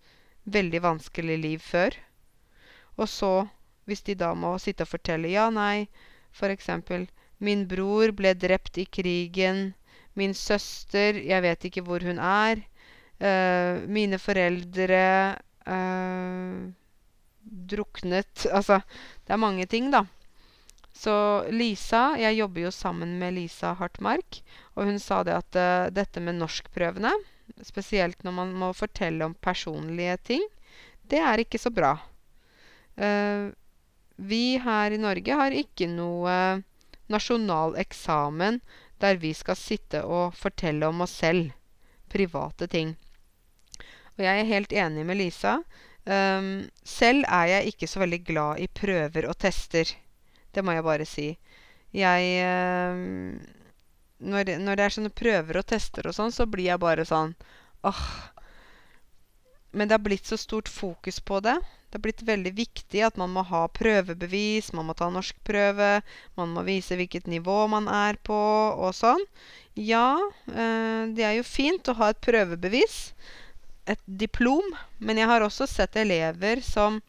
veldig 0.50 0.82
vanskelig 0.84 1.38
liv 1.38 1.64
før. 1.64 1.96
Og 2.98 3.10
så, 3.10 3.34
hvis 3.86 4.04
de 4.08 4.16
da 4.20 4.34
må 4.36 4.56
sitte 4.62 4.86
og 4.86 4.92
fortelle 4.92 5.32
Ja, 5.32 5.50
nei, 5.50 5.88
eksempel 6.42 7.08
Min 7.40 7.68
bror 7.68 8.12
ble 8.12 8.34
drept 8.36 8.78
i 8.78 8.86
krigen. 8.86 9.74
Min 10.14 10.34
søster 10.34 11.16
Jeg 11.16 11.42
vet 11.42 11.66
ikke 11.66 11.86
hvor 11.88 12.04
hun 12.04 12.20
er. 12.20 12.66
Uh, 13.20 13.88
mine 13.88 14.20
foreldre 14.20 15.36
uh, 15.68 16.72
druknet 17.50 18.46
Altså, 18.52 18.82
det 19.26 19.34
er 19.34 19.42
mange 19.42 19.66
ting, 19.70 19.90
da. 19.94 20.06
Så 20.96 21.14
Lisa 21.54 22.18
Jeg 22.20 22.40
jobber 22.40 22.66
jo 22.68 22.72
sammen 22.76 23.18
med 23.22 23.38
Lisa 23.38 23.74
Hartmark, 23.80 24.42
og 24.76 24.90
hun 24.90 25.00
sa 25.00 25.22
det 25.24 25.36
at 25.38 25.60
uh, 25.60 25.92
dette 25.94 26.22
med 26.24 26.40
norskprøvene, 26.40 27.12
spesielt 27.66 28.24
når 28.24 28.36
man 28.36 28.54
må 28.58 28.72
fortelle 28.78 29.26
om 29.26 29.36
personlige 29.36 30.18
ting, 30.32 30.44
det 31.10 31.22
er 31.24 31.42
ikke 31.42 31.62
så 31.62 31.72
bra. 31.74 31.96
Uh, 33.00 33.52
vi 34.20 34.60
her 34.60 34.92
i 34.92 35.00
Norge 35.00 35.40
har 35.40 35.56
ikke 35.56 35.88
noe 35.88 36.34
nasjonal 37.10 37.78
eksamen 37.80 38.60
der 39.00 39.20
vi 39.22 39.32
skal 39.34 39.56
sitte 39.56 40.04
og 40.04 40.36
fortelle 40.36 40.90
om 40.90 41.06
oss 41.06 41.16
selv. 41.22 41.54
Private 42.12 42.68
ting. 42.68 42.98
Og 44.18 44.26
jeg 44.26 44.42
er 44.42 44.50
helt 44.50 44.74
enig 44.76 45.06
med 45.08 45.22
Lisa. 45.22 45.60
Um, 46.10 46.66
selv 46.82 47.28
er 47.30 47.52
jeg 47.52 47.74
ikke 47.74 47.88
så 47.90 48.02
veldig 48.02 48.20
glad 48.26 48.62
i 48.64 48.66
prøver 48.72 49.28
og 49.30 49.38
tester. 49.38 49.92
Det 50.50 50.64
må 50.66 50.74
jeg 50.74 50.86
bare 50.88 51.06
si. 51.06 51.30
Jeg 51.94 52.30
um, 52.50 53.38
når, 54.20 54.56
når, 54.60 54.78
det 54.80 54.86
er 54.86 54.96
sånne 54.96 55.14
prøver 55.14 55.60
og 55.62 55.68
tester 55.70 56.10
og 56.10 56.16
sånn, 56.18 56.34
så 56.34 56.48
blir 56.50 56.72
jeg 56.72 56.82
bare 56.82 57.06
sånn 57.06 57.36
åh. 57.86 58.06
Men 59.70 59.86
det 59.86 60.00
har 60.00 60.02
blitt 60.02 60.26
så 60.26 60.38
stort 60.40 60.72
fokus 60.72 61.20
på 61.22 61.44
det. 61.46 61.60
Det 61.90 62.00
har 62.00 62.06
blitt 62.08 62.26
veldig 62.26 62.56
viktig 62.58 63.04
at 63.06 63.18
man 63.22 63.30
må 63.34 63.44
ha 63.46 63.68
prøvebevis, 63.70 64.72
man 64.74 64.90
må 64.90 64.96
ta 64.98 65.12
norskprøve, 65.14 66.00
man 66.38 66.56
må 66.56 66.66
vise 66.66 66.98
hvilket 66.98 67.30
nivå 67.30 67.68
man 67.70 67.86
er 67.86 68.18
på, 68.26 68.34
og 68.82 68.98
sånn. 68.98 69.22
Ja, 69.78 70.18
uh, 70.50 71.04
det 71.14 71.26
er 71.26 71.38
jo 71.38 71.46
fint 71.46 71.86
å 71.86 71.98
ha 72.02 72.10
et 72.10 72.26
prøvebevis 72.26 72.98
et 73.90 74.02
diplom, 74.06 74.66
men 75.00 75.18
jeg 75.18 75.30
har 75.32 75.46
også 75.46 75.68
sett 75.70 75.98
elever 76.00 76.62
som 76.66 77.02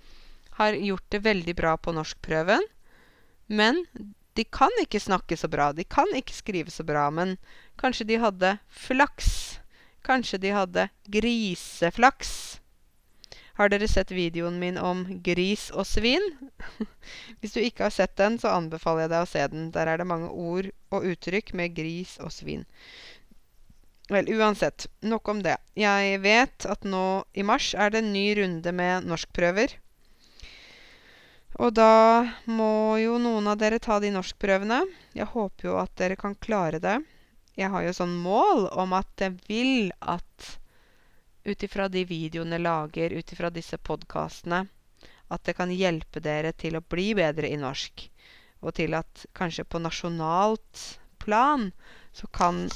har 0.60 0.76
gjort 0.76 1.06
det 1.12 1.22
veldig 1.24 1.54
bra 1.56 1.76
på 1.76 1.92
norskprøven. 1.96 2.64
Men 3.50 3.82
de 4.38 4.44
kan 4.44 4.72
ikke 4.82 5.02
snakke 5.02 5.36
så 5.36 5.50
bra, 5.50 5.72
de 5.72 5.84
kan 5.84 6.08
ikke 6.16 6.36
skrive 6.36 6.72
så 6.72 6.86
bra, 6.86 7.08
men 7.10 7.36
kanskje 7.80 8.06
de 8.12 8.20
hadde 8.22 8.54
flaks. 8.68 9.60
Kanskje 10.06 10.40
de 10.40 10.54
hadde 10.56 10.88
griseflaks. 11.12 12.32
Har 13.60 13.68
dere 13.68 13.88
sett 13.92 14.14
videoen 14.16 14.56
min 14.56 14.78
om 14.80 15.02
gris 15.20 15.66
og 15.76 15.84
svin? 15.84 16.22
Hvis 17.42 17.52
du 17.52 17.60
ikke 17.60 17.88
har 17.88 17.92
sett 17.92 18.14
den, 18.16 18.38
så 18.40 18.54
anbefaler 18.56 19.04
jeg 19.04 19.12
deg 19.12 19.26
å 19.26 19.28
se 19.28 19.42
den. 19.52 19.66
Der 19.74 19.90
er 19.90 20.00
det 20.00 20.08
mange 20.08 20.30
ord 20.32 20.70
og 20.88 21.04
uttrykk 21.10 21.52
med 21.58 21.74
gris 21.76 22.16
og 22.24 22.32
svin. 22.32 22.64
Vel, 24.10 24.26
uansett. 24.34 24.88
Nok 25.06 25.28
om 25.28 25.42
det. 25.42 25.54
Jeg 25.78 26.18
vet 26.24 26.66
at 26.66 26.82
nå 26.82 27.22
i 27.38 27.44
mars 27.46 27.68
er 27.78 27.92
det 27.94 28.00
en 28.02 28.10
ny 28.10 28.24
runde 28.40 28.72
med 28.74 29.06
norskprøver. 29.06 29.76
Og 31.62 31.70
da 31.78 32.26
må 32.50 32.98
jo 32.98 33.20
noen 33.22 33.46
av 33.52 33.60
dere 33.60 33.78
ta 33.78 34.00
de 34.02 34.10
norskprøvene. 34.10 34.80
Jeg 35.14 35.30
håper 35.30 35.68
jo 35.68 35.76
at 35.78 35.94
dere 36.00 36.18
kan 36.18 36.34
klare 36.34 36.82
det. 36.82 36.96
Jeg 37.54 37.70
har 37.70 37.86
jo 37.86 37.94
sånn 37.94 38.16
mål 38.24 38.66
om 38.82 38.98
at 38.98 39.22
jeg 39.22 39.38
vil 39.46 39.94
at 40.00 40.50
ut 41.46 41.62
ifra 41.62 41.86
de 41.86 42.02
videoene 42.08 42.58
jeg 42.58 42.66
lager, 42.66 43.14
ut 43.14 43.32
ifra 43.32 43.54
disse 43.54 43.78
podkastene, 43.78 44.64
at 45.30 45.46
det 45.46 45.54
kan 45.54 45.70
hjelpe 45.70 46.18
dere 46.24 46.50
til 46.50 46.76
å 46.80 46.82
bli 46.82 47.12
bedre 47.14 47.46
i 47.46 47.58
norsk. 47.62 48.08
Og 48.66 48.74
til 48.74 48.98
at 48.98 49.26
kanskje 49.38 49.68
på 49.70 49.78
nasjonalt 49.78 50.86
plan 51.22 51.70
så 52.10 52.26
kan 52.34 52.66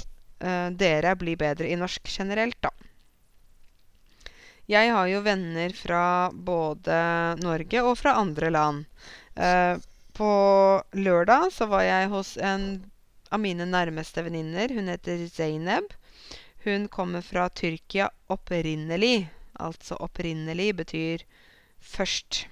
dere 0.45 1.15
blir 1.17 1.39
bedre 1.41 1.71
i 1.73 1.79
norsk 1.81 2.11
generelt, 2.11 2.59
da. 2.61 2.73
Jeg 4.71 4.95
har 4.97 5.09
jo 5.11 5.21
venner 5.21 5.75
fra 5.77 6.31
både 6.33 6.97
Norge 7.43 7.83
og 7.85 7.99
fra 8.01 8.15
andre 8.17 8.49
land. 8.53 8.87
Eh, 9.37 9.77
på 10.17 10.31
lørdag 10.97 11.51
så 11.53 11.69
var 11.69 11.85
jeg 11.85 12.09
hos 12.09 12.37
en 12.41 12.65
av 13.29 13.43
mine 13.43 13.67
nærmeste 13.69 14.25
venninner. 14.25 14.73
Hun 14.73 14.89
heter 14.89 15.27
Zeyneb. 15.29 15.93
Hun 16.65 16.89
kommer 16.89 17.21
fra 17.21 17.51
Tyrkia 17.53 18.09
opprinnelig. 18.33 19.29
Altså 19.61 19.99
opprinnelig 20.01 20.71
betyr 20.81 21.27
først. 21.85 22.47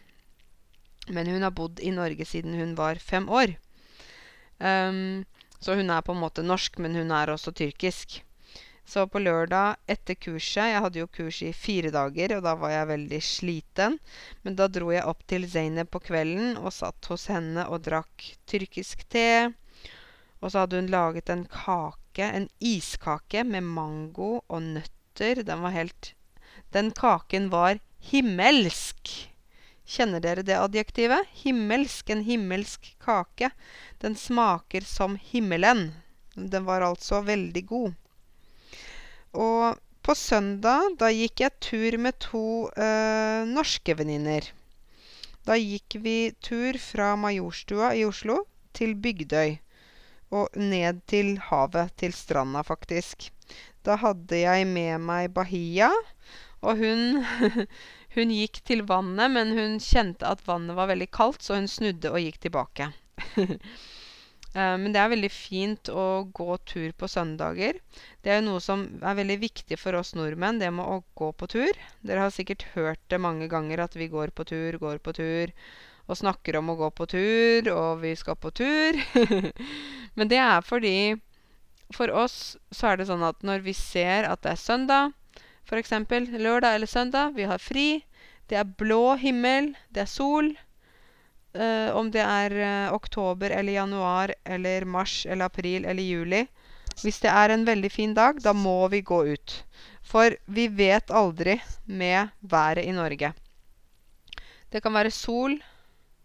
Men 1.08 1.32
hun 1.32 1.42
har 1.42 1.56
bodd 1.56 1.80
i 1.80 1.94
Norge 1.96 2.28
siden 2.28 2.58
hun 2.60 2.76
var 2.76 3.00
fem 3.00 3.24
år. 3.32 3.56
Um, 4.60 5.24
så 5.62 5.78
hun 5.78 5.90
er 5.94 6.02
på 6.02 6.14
en 6.14 6.22
måte 6.22 6.42
norsk, 6.42 6.78
men 6.82 6.96
hun 6.98 7.14
er 7.14 7.30
også 7.30 7.54
tyrkisk. 7.54 8.20
Så 8.84 9.04
på 9.06 9.20
lørdag 9.22 9.78
etter 9.86 10.16
kurset 10.18 10.72
Jeg 10.72 10.82
hadde 10.82 10.98
jo 10.98 11.06
kurs 11.06 11.38
i 11.46 11.52
fire 11.54 11.92
dager, 11.94 12.34
og 12.36 12.42
da 12.46 12.56
var 12.58 12.72
jeg 12.74 12.90
veldig 12.90 13.20
sliten. 13.22 13.98
Men 14.42 14.58
da 14.58 14.66
dro 14.66 14.90
jeg 14.90 15.06
opp 15.06 15.22
til 15.30 15.46
Zainab 15.48 15.92
på 15.94 16.02
kvelden 16.02 16.58
og 16.58 16.74
satt 16.74 17.06
hos 17.12 17.28
henne 17.30 17.68
og 17.70 17.84
drakk 17.86 18.26
tyrkisk 18.50 19.06
te. 19.14 19.52
Og 20.42 20.50
så 20.50 20.64
hadde 20.64 20.82
hun 20.82 20.90
laget 20.90 21.30
en 21.30 21.46
kake, 21.46 22.26
en 22.26 22.48
iskake 22.58 23.46
med 23.46 23.62
mango 23.62 24.40
og 24.48 24.62
nøtter. 24.66 25.44
Den 25.46 25.62
var 25.62 25.78
helt 25.78 26.14
Den 26.74 26.90
kaken 26.90 27.50
var 27.52 27.78
himmelsk! 28.10 29.31
Kjenner 29.88 30.22
dere 30.22 30.44
det 30.46 30.58
adjektivet? 30.58 31.26
Himmelsk. 31.42 32.10
En 32.10 32.22
himmelsk 32.26 32.94
kake. 33.02 33.50
Den 34.00 34.16
smaker 34.16 34.86
som 34.86 35.16
himmelen. 35.16 35.90
Den 36.34 36.64
var 36.64 36.84
altså 36.86 37.20
veldig 37.26 37.66
god. 37.66 37.92
Og 39.32 39.80
på 40.02 40.14
søndag, 40.18 40.96
da 40.98 41.10
gikk 41.14 41.44
jeg 41.44 41.58
tur 41.62 41.96
med 42.02 42.18
to 42.22 42.46
eh, 42.74 43.44
norske 43.48 43.94
venninner. 43.98 44.48
Da 45.46 45.56
gikk 45.58 45.98
vi 46.02 46.32
tur 46.42 46.78
fra 46.78 47.12
Majorstua 47.18 47.92
i 47.98 48.04
Oslo 48.06 48.42
til 48.76 48.94
Bygdøy. 48.94 49.58
Og 50.32 50.54
ned 50.56 51.02
til 51.10 51.36
havet, 51.50 51.92
til 52.00 52.14
stranda, 52.16 52.62
faktisk. 52.64 53.28
Da 53.84 53.98
hadde 54.00 54.38
jeg 54.38 54.66
med 54.70 55.02
meg 55.02 55.32
Bahia, 55.34 55.90
og 56.62 56.78
hun 56.78 57.24
Hun 58.12 58.32
gikk 58.34 58.60
til 58.68 58.84
vannet, 58.88 59.32
men 59.32 59.54
hun 59.56 59.78
kjente 59.80 60.28
at 60.28 60.44
vannet 60.46 60.76
var 60.76 60.90
veldig 60.90 61.08
kaldt, 61.14 61.44
så 61.44 61.56
hun 61.56 61.70
snudde 61.70 62.12
og 62.12 62.20
gikk 62.20 62.42
tilbake. 62.46 62.92
Eh, 64.52 64.74
men 64.76 64.92
det 64.92 65.00
er 65.00 65.08
veldig 65.08 65.30
fint 65.32 65.88
å 65.88 66.26
gå 66.36 66.58
tur 66.68 66.90
på 66.92 67.08
søndager. 67.08 67.78
Det 68.20 68.34
er 68.34 68.42
noe 68.44 68.60
som 68.60 68.82
er 69.00 69.16
veldig 69.16 69.38
viktig 69.46 69.78
for 69.80 69.96
oss 69.96 70.12
nordmenn, 70.12 70.60
det 70.60 70.68
med 70.76 70.84
å 70.84 70.98
gå 71.16 71.30
på 71.32 71.48
tur. 71.54 71.78
Dere 72.04 72.26
har 72.26 72.34
sikkert 72.34 72.66
hørt 72.74 73.00
det 73.08 73.20
mange 73.24 73.48
ganger 73.48 73.86
at 73.86 73.96
vi 73.96 74.10
går 74.12 74.34
på 74.36 74.44
tur, 74.50 74.76
går 74.82 75.00
på 75.00 75.14
tur, 75.16 75.54
og 76.04 76.20
snakker 76.20 76.58
om 76.60 76.68
å 76.68 76.76
gå 76.82 76.90
på 76.98 77.08
tur, 77.14 77.72
og 77.72 78.02
vi 78.04 78.12
skal 78.18 78.36
på 78.36 78.52
tur. 78.52 79.00
Men 80.20 80.28
det 80.28 80.42
er 80.44 80.60
fordi 80.68 80.96
for 81.96 82.12
oss 82.12 82.56
så 82.72 82.92
er 82.92 83.00
det 83.00 83.08
sånn 83.08 83.24
at 83.24 83.40
når 83.46 83.64
vi 83.64 83.74
ser 83.76 84.28
at 84.28 84.44
det 84.44 84.52
er 84.52 84.60
søndag, 84.60 85.16
f.eks. 85.64 85.92
lørdag 86.38 86.74
eller 86.74 86.86
søndag. 86.86 87.32
Vi 87.34 87.46
har 87.48 87.58
fri. 87.58 88.04
Det 88.48 88.58
er 88.58 88.64
blå 88.78 89.14
himmel. 89.16 89.74
Det 89.88 90.04
er 90.04 90.10
sol. 90.10 90.52
Uh, 91.52 91.90
om 91.96 92.08
det 92.10 92.22
er 92.24 92.52
uh, 92.56 92.94
oktober 92.94 93.52
eller 93.52 93.72
januar 93.72 94.32
eller 94.44 94.84
mars 94.84 95.26
eller 95.26 95.44
april 95.44 95.84
eller 95.84 96.02
juli. 96.02 96.46
Hvis 97.02 97.20
det 97.20 97.30
er 97.32 97.52
en 97.52 97.64
veldig 97.64 97.90
fin 97.92 98.14
dag, 98.14 98.40
da 98.40 98.52
må 98.52 98.88
vi 98.92 99.00
gå 99.00 99.22
ut. 99.34 99.58
For 100.02 100.36
vi 100.46 100.68
vet 100.68 101.10
aldri 101.10 101.58
med 101.84 102.32
været 102.40 102.84
i 102.84 102.92
Norge. 102.92 103.32
Det 104.72 104.80
kan 104.82 104.94
være 104.94 105.12
sol, 105.12 105.58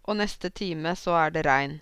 og 0.08 0.18
neste 0.20 0.50
time 0.50 0.96
så 0.96 1.16
er 1.20 1.36
det 1.36 1.46
regn. 1.46 1.80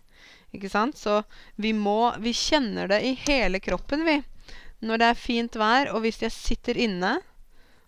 Ikke 0.54 0.70
sant? 0.70 0.98
Så 0.98 1.22
vi 1.62 1.74
må 1.74 2.16
Vi 2.20 2.34
kjenner 2.34 2.88
det 2.88 3.02
i 3.04 3.14
hele 3.28 3.60
kroppen, 3.60 4.06
vi. 4.06 4.22
Når 4.82 4.98
det 4.98 5.08
er 5.08 5.24
fint 5.26 5.56
vær, 5.56 5.92
og 5.94 6.02
hvis 6.02 6.22
jeg 6.22 6.32
sitter 6.32 6.78
inne 6.78 7.18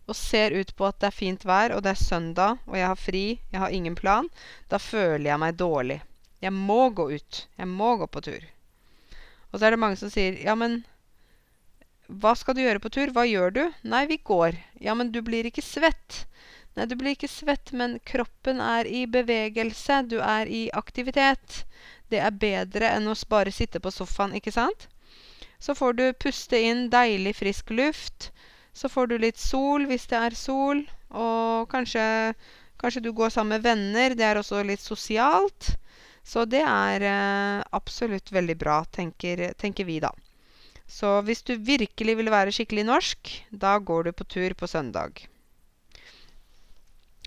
og 0.08 0.16
ser 0.16 0.56
ut 0.56 0.74
på 0.76 0.88
at 0.88 1.00
det 1.02 1.10
er 1.10 1.16
fint 1.16 1.46
vær, 1.46 1.76
og 1.76 1.84
det 1.84 1.94
er 1.94 2.02
søndag, 2.02 2.62
og 2.66 2.78
jeg 2.80 2.88
har 2.88 3.00
fri, 3.00 3.24
jeg 3.52 3.60
har 3.60 3.74
ingen 3.76 3.96
plan, 3.96 4.30
da 4.72 4.80
føler 4.80 5.30
jeg 5.32 5.42
meg 5.44 5.58
dårlig. 5.60 6.00
Jeg 6.44 6.54
må 6.54 6.90
gå 6.96 7.10
ut. 7.18 7.48
Jeg 7.58 7.68
må 7.68 7.96
gå 8.00 8.08
på 8.08 8.22
tur. 8.24 8.44
Og 9.52 9.60
så 9.60 9.68
er 9.68 9.74
det 9.74 9.82
mange 9.82 9.98
som 10.00 10.12
sier 10.14 10.38
ja, 10.44 10.54
men 10.56 10.84
hva 12.08 12.32
skal 12.40 12.56
du 12.56 12.62
gjøre 12.64 12.80
på 12.80 12.92
tur? 12.94 13.12
Hva 13.12 13.26
gjør 13.28 13.52
du? 13.52 13.64
Nei, 13.84 14.06
vi 14.08 14.20
går. 14.24 14.56
Ja, 14.80 14.94
men 14.96 15.12
du 15.12 15.20
blir 15.26 15.50
ikke 15.50 15.66
svett. 15.66 16.24
Nei, 16.78 16.86
du 16.88 16.96
blir 16.96 17.18
ikke 17.18 17.28
svett, 17.32 17.74
men 17.76 17.98
kroppen 18.08 18.62
er 18.64 18.88
i 18.88 19.04
bevegelse. 19.12 20.04
Du 20.08 20.22
er 20.24 20.48
i 20.48 20.68
aktivitet. 20.72 21.66
Det 22.08 22.22
er 22.24 22.38
bedre 22.44 22.94
enn 22.94 23.10
å 23.12 23.18
bare 23.28 23.52
sitte 23.52 23.82
på 23.84 23.92
sofaen, 23.92 24.38
ikke 24.40 24.56
sant? 24.56 24.88
Så 25.60 25.76
får 25.76 25.98
du 25.98 26.06
puste 26.14 26.60
inn 26.62 26.88
deilig, 26.94 27.36
frisk 27.42 27.74
luft. 27.76 28.30
Så 28.78 28.90
får 28.94 29.10
du 29.10 29.18
litt 29.18 29.40
sol 29.42 29.88
hvis 29.90 30.06
det 30.12 30.20
er 30.22 30.38
sol, 30.38 30.84
og 31.10 31.66
kanskje, 31.72 32.06
kanskje 32.78 33.02
du 33.08 33.12
går 33.18 33.34
sammen 33.34 33.58
med 33.58 33.66
venner. 33.66 34.14
Det 34.14 34.26
er 34.28 34.38
også 34.38 34.62
litt 34.68 34.84
sosialt. 34.84 35.74
Så 36.28 36.44
det 36.46 36.62
er 36.62 37.04
eh, 37.08 37.64
absolutt 37.74 38.30
veldig 38.36 38.58
bra, 38.60 38.82
tenker, 38.92 39.48
tenker 39.58 39.88
vi 39.88 40.02
da. 40.04 40.12
Så 40.88 41.22
hvis 41.28 41.42
du 41.48 41.56
virkelig 41.56 42.18
vil 42.20 42.32
være 42.32 42.54
skikkelig 42.56 42.84
norsk, 42.88 43.32
da 43.52 43.78
går 43.80 44.08
du 44.08 44.12
på 44.12 44.28
tur 44.36 44.54
på 44.60 44.68
søndag. 44.68 45.24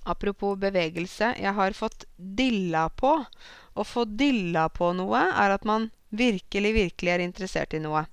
Apropos 0.04 0.56
bevegelse. 0.60 1.34
Jeg 1.36 1.54
har 1.56 1.76
fått 1.76 2.06
dilla 2.16 2.86
på. 2.88 3.16
Å 3.74 3.84
få 3.84 4.04
dilla 4.04 4.68
på 4.72 4.92
noe 4.96 5.26
er 5.28 5.56
at 5.56 5.66
man 5.68 5.90
virkelig, 6.08 6.72
virkelig 6.76 7.12
er 7.12 7.24
interessert 7.24 7.76
i 7.76 7.82
noe. 7.82 8.06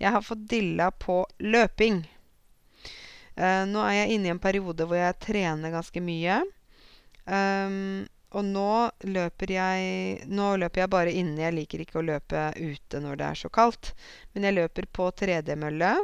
Jeg 0.00 0.14
har 0.14 0.24
fått 0.26 0.46
dilla 0.50 0.90
på 0.90 1.22
løping. 1.38 2.02
Uh, 3.40 3.64
nå 3.64 3.82
er 3.86 4.02
jeg 4.02 4.16
inne 4.16 4.28
i 4.28 4.32
en 4.34 4.42
periode 4.42 4.84
hvor 4.84 4.98
jeg 5.00 5.20
trener 5.22 5.72
ganske 5.72 6.02
mye. 6.04 6.42
Um, 7.24 8.04
og 8.30 8.44
nå 8.46 8.72
løper 9.10 9.52
jeg 9.52 10.26
Nå 10.30 10.52
løper 10.62 10.84
jeg 10.84 10.92
bare 10.92 11.14
inne. 11.14 11.40
Jeg 11.42 11.56
liker 11.56 11.82
ikke 11.82 11.98
å 12.00 12.06
løpe 12.06 12.50
ute 12.58 13.00
når 13.02 13.18
det 13.18 13.26
er 13.26 13.40
så 13.40 13.50
kaldt. 13.52 13.94
Men 14.34 14.46
jeg 14.48 14.58
løper 14.60 14.86
på 14.92 15.08
tredemølle. 15.22 15.94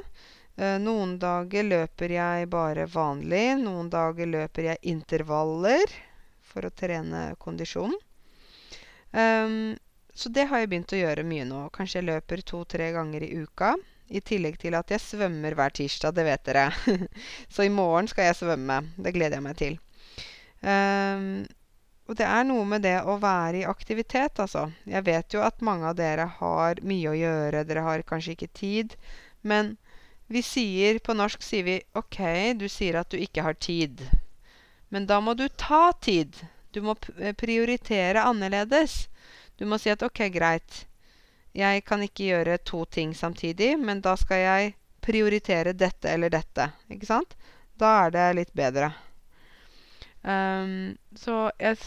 Uh, 0.56 0.76
noen 0.82 1.16
dager 1.22 1.68
løper 1.68 2.16
jeg 2.16 2.50
bare 2.52 2.88
vanlig. 2.90 3.46
Noen 3.60 3.92
dager 3.92 4.32
løper 4.32 4.72
jeg 4.72 4.94
intervaller 4.96 5.92
for 6.46 6.66
å 6.66 6.72
trene 6.72 7.28
kondisjonen. 7.42 7.98
Um, 9.12 9.76
så 10.16 10.32
det 10.32 10.46
har 10.48 10.62
jeg 10.62 10.70
begynt 10.72 10.92
å 10.96 10.98
gjøre 10.98 11.24
mye 11.28 11.44
nå. 11.44 11.66
Kanskje 11.76 12.00
jeg 12.00 12.08
løper 12.08 12.42
to-tre 12.48 12.88
ganger 12.96 13.24
i 13.26 13.34
uka. 13.44 13.74
I 14.08 14.22
tillegg 14.22 14.58
til 14.62 14.76
at 14.78 14.90
jeg 14.92 15.02
svømmer 15.02 15.56
hver 15.58 15.74
tirsdag, 15.74 16.14
det 16.14 16.24
vet 16.28 16.44
dere. 16.46 16.66
så 17.54 17.66
i 17.66 17.72
morgen 17.72 18.08
skal 18.10 18.28
jeg 18.28 18.40
svømme. 18.40 18.80
Det 18.96 19.14
gleder 19.16 19.40
jeg 19.40 19.46
meg 19.46 19.56
til. 19.58 19.78
Um, 20.62 21.46
og 22.06 22.18
det 22.20 22.26
er 22.26 22.44
noe 22.46 22.64
med 22.70 22.84
det 22.86 23.00
å 23.02 23.16
være 23.22 23.62
i 23.62 23.66
aktivitet, 23.66 24.38
altså. 24.42 24.68
Jeg 24.86 25.02
vet 25.08 25.34
jo 25.34 25.42
at 25.42 25.64
mange 25.66 25.88
av 25.90 25.96
dere 25.98 26.28
har 26.38 26.78
mye 26.86 27.10
å 27.10 27.18
gjøre. 27.18 27.64
Dere 27.66 27.82
har 27.86 28.06
kanskje 28.06 28.36
ikke 28.36 28.52
tid. 28.54 28.94
Men 29.42 29.74
vi 30.30 30.42
sier 30.42 30.98
På 30.98 31.14
norsk 31.14 31.42
sier 31.42 31.66
vi 31.66 31.76
OK, 31.98 32.18
du 32.58 32.66
sier 32.70 32.98
at 32.98 33.10
du 33.10 33.18
ikke 33.18 33.42
har 33.46 33.58
tid. 33.58 34.02
Men 34.90 35.06
da 35.10 35.18
må 35.20 35.34
du 35.34 35.48
ta 35.48 35.90
tid. 36.02 36.38
Du 36.70 36.82
må 36.82 36.94
prioritere 37.40 38.22
annerledes. 38.22 39.06
Du 39.58 39.66
må 39.66 39.78
si 39.82 39.90
at 39.90 40.02
OK, 40.06 40.28
greit. 40.30 40.84
Jeg 41.56 41.84
kan 41.88 42.02
ikke 42.04 42.26
gjøre 42.28 42.58
to 42.68 42.82
ting 42.84 43.14
samtidig, 43.16 43.78
men 43.80 44.02
da 44.04 44.12
skal 44.20 44.42
jeg 44.42 44.72
prioritere 45.00 45.72
dette 45.72 46.10
eller 46.12 46.28
dette. 46.34 46.66
Ikke 46.92 47.08
sant? 47.08 47.32
Da 47.80 47.92
er 48.04 48.12
det 48.12 48.24
litt 48.36 48.52
bedre. 48.56 48.90
Um, 50.20 50.96
så 51.16 51.46
jeg, 51.62 51.78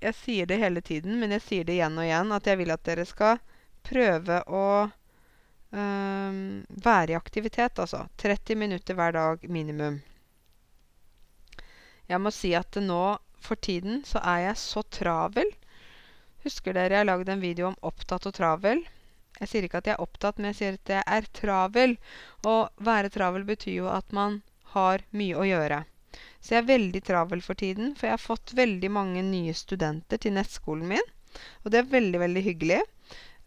jeg, 0.00 0.16
sier 0.18 0.48
det 0.50 0.58
hele 0.58 0.82
tiden, 0.82 1.18
men 1.20 1.34
jeg 1.36 1.44
sier 1.44 1.68
det 1.68 1.76
igjen 1.76 1.98
og 2.00 2.06
igjen, 2.08 2.32
at 2.34 2.50
jeg 2.50 2.58
vil 2.58 2.74
at 2.74 2.82
dere 2.88 3.04
skal 3.06 3.38
prøve 3.86 4.40
å 4.48 4.64
um, 4.88 6.40
være 6.88 7.14
i 7.14 7.18
aktivitet, 7.18 7.78
altså. 7.78 8.06
30 8.24 8.58
minutter 8.64 8.98
hver 8.98 9.14
dag 9.14 9.46
minimum. 9.46 10.00
Jeg 12.10 12.20
må 12.20 12.34
si 12.34 12.50
at 12.56 12.82
nå 12.82 13.04
for 13.44 13.60
tiden 13.60 14.02
så 14.08 14.18
er 14.24 14.48
jeg 14.48 14.58
så 14.58 14.82
travel. 14.82 15.54
Husker 16.44 16.74
dere 16.76 16.98
jeg 16.98 17.08
lagde 17.08 17.32
en 17.32 17.44
video 17.44 17.70
om 17.70 17.80
opptatt 17.84 18.26
og 18.26 18.34
travel? 18.36 18.82
Jeg 19.40 19.50
sier 19.50 19.66
ikke 19.66 19.80
at 19.82 19.88
jeg 19.90 19.96
er 19.96 20.04
opptatt, 20.04 20.38
men 20.38 20.52
jeg 20.52 20.58
sier 20.60 20.76
at 20.78 20.92
jeg 20.96 21.04
er 21.16 21.26
travel. 21.34 21.96
Og 22.46 22.86
være 22.86 23.10
travel 23.14 23.46
betyr 23.48 23.80
jo 23.80 23.90
at 23.90 24.14
man 24.14 24.42
har 24.74 25.04
mye 25.16 25.38
å 25.38 25.46
gjøre. 25.48 25.82
Så 26.38 26.54
jeg 26.54 26.62
er 26.62 26.70
veldig 26.70 27.02
travel 27.06 27.42
for 27.42 27.58
tiden, 27.58 27.94
for 27.98 28.08
jeg 28.08 28.14
har 28.18 28.22
fått 28.22 28.54
veldig 28.56 28.90
mange 28.92 29.22
nye 29.26 29.54
studenter 29.56 30.20
til 30.20 30.36
nettskolen 30.36 30.86
min. 30.92 31.12
Og 31.64 31.72
det 31.72 31.80
er 31.80 31.94
veldig, 31.94 32.20
veldig 32.22 32.42
hyggelig. 32.44 32.82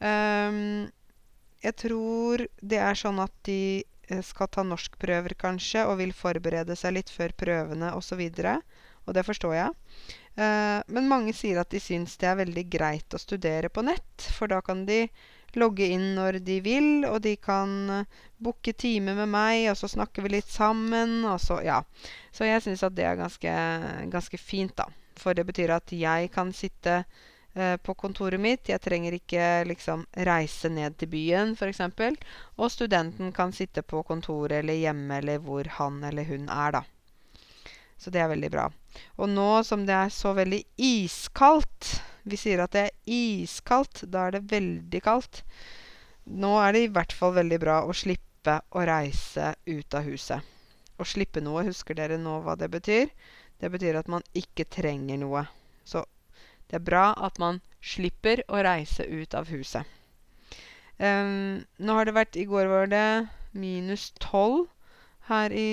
Um, 0.01 0.87
jeg 1.63 1.77
tror 1.81 2.43
det 2.61 2.81
er 2.83 2.99
sånn 2.99 3.21
at 3.23 3.33
de 3.47 3.61
eh, 4.09 4.23
skal 4.25 4.49
ta 4.51 4.65
norskprøver 4.67 5.37
kanskje, 5.39 5.85
og 5.87 6.01
vil 6.01 6.13
forberede 6.15 6.75
seg 6.79 6.97
litt 6.97 7.13
før 7.13 7.33
prøvene 7.37 7.93
osv. 7.97 8.21
Og, 8.27 8.83
og 9.07 9.17
det 9.17 9.25
forstår 9.29 9.55
jeg. 9.57 9.71
Uh, 10.37 10.83
men 10.93 11.09
mange 11.09 11.33
sier 11.33 11.61
at 11.61 11.71
de 11.73 11.81
syns 11.81 12.17
det 12.21 12.29
er 12.29 12.41
veldig 12.43 12.65
greit 12.69 13.15
å 13.15 13.21
studere 13.21 13.71
på 13.73 13.85
nett, 13.87 14.27
for 14.35 14.51
da 14.51 14.59
kan 14.65 14.85
de 14.89 15.05
logge 15.55 15.87
inn 15.93 16.15
når 16.17 16.39
de 16.45 16.59
vil, 16.61 17.05
og 17.07 17.21
de 17.23 17.35
kan 17.39 17.71
uh, 17.89 18.23
booke 18.37 18.73
time 18.73 19.15
med 19.17 19.29
meg, 19.31 19.69
og 19.71 19.77
så 19.79 19.89
snakker 19.91 20.25
vi 20.25 20.35
litt 20.35 20.51
sammen, 20.51 21.23
og 21.25 21.39
så 21.41 21.61
Ja. 21.63 21.83
Så 22.31 22.45
jeg 22.45 22.61
syns 22.61 22.83
at 22.83 22.95
det 22.95 23.05
er 23.05 23.15
ganske, 23.17 23.53
ganske 24.11 24.37
fint, 24.37 24.75
da. 24.77 24.85
For 25.17 25.33
det 25.33 25.47
betyr 25.47 25.73
at 25.73 25.89
jeg 25.91 26.29
kan 26.29 26.51
sitte 26.53 26.99
eh, 27.55 27.77
på 27.81 27.95
kontoret 27.97 28.37
mitt. 28.39 28.69
Jeg 28.69 28.81
trenger 28.83 29.15
ikke 29.17 29.65
liksom 29.65 30.05
reise 30.27 30.69
ned 30.69 30.99
til 30.99 31.09
byen, 31.09 31.55
f.eks. 31.57 31.81
Og 32.57 32.69
studenten 32.69 33.31
kan 33.33 33.51
sitte 33.51 33.81
på 33.81 34.03
kontoret 34.05 34.59
eller 34.59 34.77
hjemme 34.77 35.17
eller 35.17 35.41
hvor 35.41 35.65
han 35.79 36.03
eller 36.03 36.29
hun 36.29 36.45
er, 36.45 36.77
da. 36.77 36.83
Så 37.97 38.13
det 38.13 38.21
er 38.21 38.29
veldig 38.29 38.51
bra. 38.53 38.67
Og 39.17 39.29
nå 39.33 39.49
som 39.65 39.85
det 39.87 39.97
er 39.97 40.13
så 40.13 40.35
veldig 40.37 40.61
iskaldt 40.77 41.95
Vi 42.27 42.39
sier 42.39 42.61
at 42.63 42.73
det 42.75 42.83
er 42.87 42.95
iskaldt. 43.07 44.03
Da 44.11 44.27
er 44.27 44.37
det 44.37 44.47
veldig 44.51 45.01
kaldt. 45.05 45.43
Nå 46.27 46.57
er 46.59 46.75
det 46.75 46.83
i 46.83 46.91
hvert 46.91 47.15
fall 47.15 47.35
veldig 47.37 47.59
bra 47.63 47.81
å 47.87 47.95
slippe 47.95 48.59
å 48.75 48.83
reise 48.87 49.53
ut 49.67 49.95
av 49.95 50.07
huset. 50.07 50.43
Å 50.97 51.05
slippe 51.05 51.43
noe, 51.43 51.65
husker 51.67 51.95
dere 51.95 52.17
nå 52.19 52.39
hva 52.43 52.57
det 52.59 52.71
betyr? 52.73 53.11
Det 53.61 53.69
betyr 53.71 53.99
at 53.99 54.09
man 54.11 54.25
ikke 54.37 54.67
trenger 54.69 55.19
noe. 55.21 55.45
Så 55.87 56.03
det 56.67 56.79
er 56.79 56.87
bra 56.89 57.11
at 57.15 57.39
man 57.39 57.61
slipper 57.79 58.43
å 58.51 58.59
reise 58.65 59.05
ut 59.07 59.37
av 59.37 59.47
huset. 59.53 59.85
Um, 60.97 61.63
nå 61.77 61.93
har 61.93 62.09
det 62.09 62.15
vært 62.17 62.39
I 62.41 62.47
går 62.49 62.67
var 62.71 62.89
det 62.89 63.27
minus 63.53 64.09
tolv 64.17 64.65
her 65.29 65.53
i, 65.53 65.69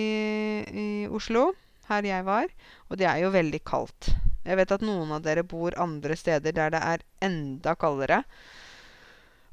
i 0.68 0.86
Oslo 1.08 1.54
her 1.88 2.06
jeg 2.06 2.26
var. 2.28 2.46
Og 2.88 3.00
det 3.00 3.08
er 3.10 3.24
jo 3.24 3.34
veldig 3.34 3.62
kaldt. 3.66 4.12
Jeg 4.44 4.58
vet 4.60 4.74
at 4.76 4.84
noen 4.84 5.12
av 5.16 5.22
dere 5.24 5.44
bor 5.48 5.74
andre 5.80 6.16
steder 6.16 6.52
der 6.52 6.74
det 6.74 6.82
er 6.84 7.04
enda 7.24 7.74
kaldere. 7.80 8.22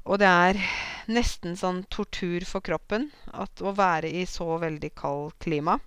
Og 0.04 0.18
det 0.18 0.28
er 0.28 0.58
nesten 1.12 1.54
sånn 1.58 1.84
tortur 1.90 2.44
for 2.48 2.64
kroppen 2.64 3.08
at 3.32 3.62
å 3.62 3.72
være 3.76 4.10
i 4.10 4.26
så 4.26 4.58
veldig 4.62 4.90
kald 4.98 5.32
klima. 5.42 5.78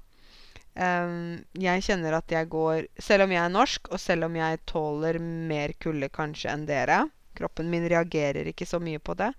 Um, 0.76 1.44
jeg 1.56 1.86
kjenner 1.86 2.18
at 2.18 2.34
jeg 2.34 2.50
går 2.52 2.82
Selv 3.00 3.24
om 3.24 3.32
jeg 3.32 3.40
er 3.40 3.52
norsk, 3.54 3.88
og 3.96 4.00
selv 4.02 4.28
om 4.28 4.34
jeg 4.36 4.60
tåler 4.68 5.22
mer 5.24 5.72
kulde 5.80 6.10
kanskje 6.12 6.52
enn 6.52 6.66
dere 6.68 7.06
Kroppen 7.36 7.70
min 7.72 7.88
reagerer 7.88 8.50
ikke 8.52 8.68
så 8.68 8.82
mye 8.84 9.00
på 9.00 9.16
det. 9.16 9.30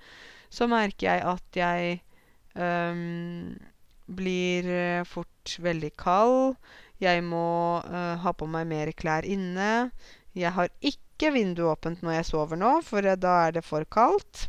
Så 0.53 0.69
merker 0.69 1.11
jeg 1.11 1.23
at 1.29 1.59
jeg 1.61 1.99
um, 2.57 3.53
blir 4.07 4.69
eh, 4.69 5.05
fort 5.09 5.57
veldig 5.65 5.91
kald. 5.99 6.57
Jeg 7.03 7.23
må 7.25 7.47
uh, 7.85 8.17
ha 8.23 8.33
på 8.33 8.49
meg 8.49 8.69
mer 8.71 8.93
klær 8.97 9.27
inne. 9.29 9.91
Jeg 10.37 10.53
har 10.57 10.71
ikke 10.81 11.33
vinduet 11.35 11.77
åpent 11.77 12.05
når 12.05 12.19
jeg 12.19 12.29
sover 12.31 12.61
nå, 12.61 12.77
for 12.85 13.05
da 13.05 13.35
er 13.47 13.57
det 13.57 13.65
for 13.67 13.85
kaldt. 13.93 14.47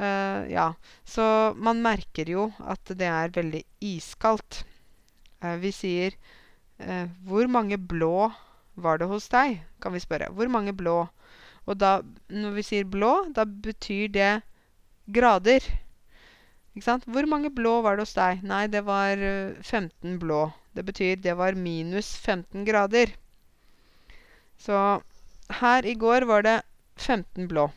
Uh, 0.00 0.46
ja, 0.50 0.70
så 1.04 1.24
man 1.56 1.82
merker 1.84 2.30
jo 2.30 2.50
at 2.62 2.92
det 2.96 3.08
er 3.08 3.34
veldig 3.34 3.64
iskaldt. 3.92 4.64
Vi 5.40 5.70
sier 5.72 6.12
'Hvor 6.76 7.48
mange 7.48 7.78
blå 7.80 8.28
var 8.76 8.98
det 9.00 9.08
hos 9.08 9.28
deg?' 9.32 9.62
kan 9.80 9.92
vi 9.92 10.00
spørre. 10.00 10.28
Hvor 10.28 10.48
mange 10.52 10.72
blå? 10.76 11.08
Og 11.64 11.78
da, 11.80 12.00
når 12.28 12.50
vi 12.58 12.62
sier 12.62 12.84
blå, 12.84 13.32
da 13.32 13.44
betyr 13.44 14.08
det 14.12 14.42
grader. 15.08 15.64
Ikke 16.74 16.84
sant? 16.84 17.04
Hvor 17.04 17.26
mange 17.26 17.50
blå 17.50 17.80
var 17.82 17.96
det 17.96 18.06
hos 18.06 18.16
deg? 18.16 18.44
Nei, 18.46 18.66
det 18.66 18.84
var 18.86 19.16
15 19.62 20.18
blå. 20.20 20.50
Det 20.74 20.84
betyr 20.86 21.16
det 21.16 21.34
var 21.38 21.58
minus 21.58 22.16
15 22.16 22.64
grader. 22.64 23.14
Så 24.58 25.02
her 25.60 25.86
i 25.86 25.94
går 25.94 26.26
var 26.30 26.42
det 26.46 26.60
15 26.96 27.48
blå. 27.48 27.70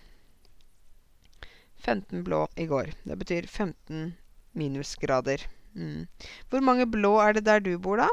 15 1.83 2.23
blå 2.23 2.47
i 2.55 2.65
går. 2.65 2.93
Det 3.03 3.17
betyr 3.17 3.47
15 3.47 4.13
minusgrader. 4.53 5.47
Mm. 5.73 6.07
Hvor 6.49 6.61
mange 6.61 6.85
blå 6.85 7.17
er 7.19 7.33
det 7.33 7.45
der 7.45 7.59
du 7.59 7.77
bor, 7.77 7.97
da? 7.97 8.07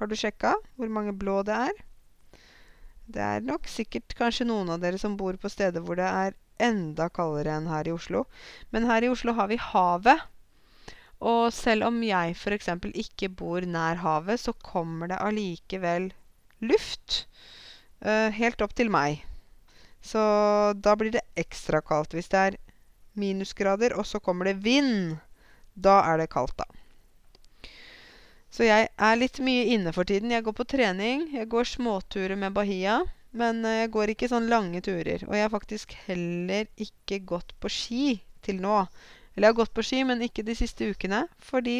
Har 0.00 0.10
du 0.10 0.16
sjekka 0.18 0.56
hvor 0.76 0.90
mange 0.90 1.14
blå 1.14 1.42
det 1.46 1.54
er? 1.54 1.82
Det 3.12 3.22
er 3.22 3.44
nok 3.44 3.68
sikkert 3.70 4.14
kanskje 4.18 4.48
noen 4.48 4.70
av 4.72 4.82
dere 4.82 4.98
som 4.98 5.16
bor 5.20 5.36
på 5.38 5.50
steder 5.52 5.84
hvor 5.84 5.98
det 6.00 6.08
er 6.08 6.34
enda 6.62 7.08
kaldere 7.12 7.54
enn 7.58 7.68
her 7.70 7.88
i 7.88 7.94
Oslo. 7.94 8.24
Men 8.70 8.88
her 8.88 9.04
i 9.04 9.10
Oslo 9.12 9.34
har 9.38 9.50
vi 9.50 9.60
havet. 9.60 10.22
Og 11.22 11.52
selv 11.54 11.86
om 11.86 12.00
jeg 12.02 12.34
f.eks. 12.34 12.68
ikke 12.98 13.30
bor 13.30 13.62
nær 13.62 14.00
havet, 14.02 14.40
så 14.42 14.54
kommer 14.58 15.12
det 15.12 15.20
allikevel 15.22 16.10
luft 16.66 17.26
uh, 18.02 18.30
helt 18.34 18.62
opp 18.64 18.74
til 18.78 18.90
meg. 18.90 19.22
Så 20.02 20.18
da 20.74 20.96
blir 20.98 21.14
det 21.14 21.22
ekstra 21.38 21.78
kaldt 21.86 22.16
hvis 22.16 22.30
det 22.32 22.40
er 22.48 22.58
minusgrader, 23.14 23.94
og 23.94 24.08
så 24.08 24.18
kommer 24.18 24.50
det 24.50 24.64
vind. 24.64 25.20
Da 25.74 26.00
er 26.10 26.18
det 26.18 26.32
kaldt, 26.32 26.58
da. 26.58 26.66
Så 28.52 28.66
jeg 28.66 28.90
er 28.90 29.16
litt 29.16 29.38
mye 29.40 29.70
inne 29.72 29.94
for 29.96 30.04
tiden. 30.04 30.34
Jeg 30.34 30.44
går 30.44 30.56
på 30.58 30.68
trening. 30.68 31.28
Jeg 31.32 31.48
går 31.48 31.70
småturer 31.70 32.36
med 32.36 32.52
Bahia. 32.52 32.98
Men 33.32 33.62
uh, 33.64 33.78
jeg 33.84 33.94
går 33.94 34.12
ikke 34.12 34.28
sånn 34.28 34.50
lange 34.50 34.82
turer. 34.84 35.22
Og 35.28 35.38
jeg 35.38 35.46
har 35.46 35.54
faktisk 35.54 35.94
heller 36.08 36.66
ikke 36.82 37.22
gått 37.30 37.54
på 37.62 37.70
ski 37.72 38.06
til 38.44 38.58
nå. 38.60 38.82
Eller 39.34 39.48
jeg 39.48 39.54
har 39.54 39.60
gått 39.62 39.74
på 39.74 39.84
ski, 39.86 40.02
men 40.04 40.24
ikke 40.24 40.44
de 40.44 40.56
siste 40.56 40.90
ukene. 40.92 41.24
Fordi 41.40 41.78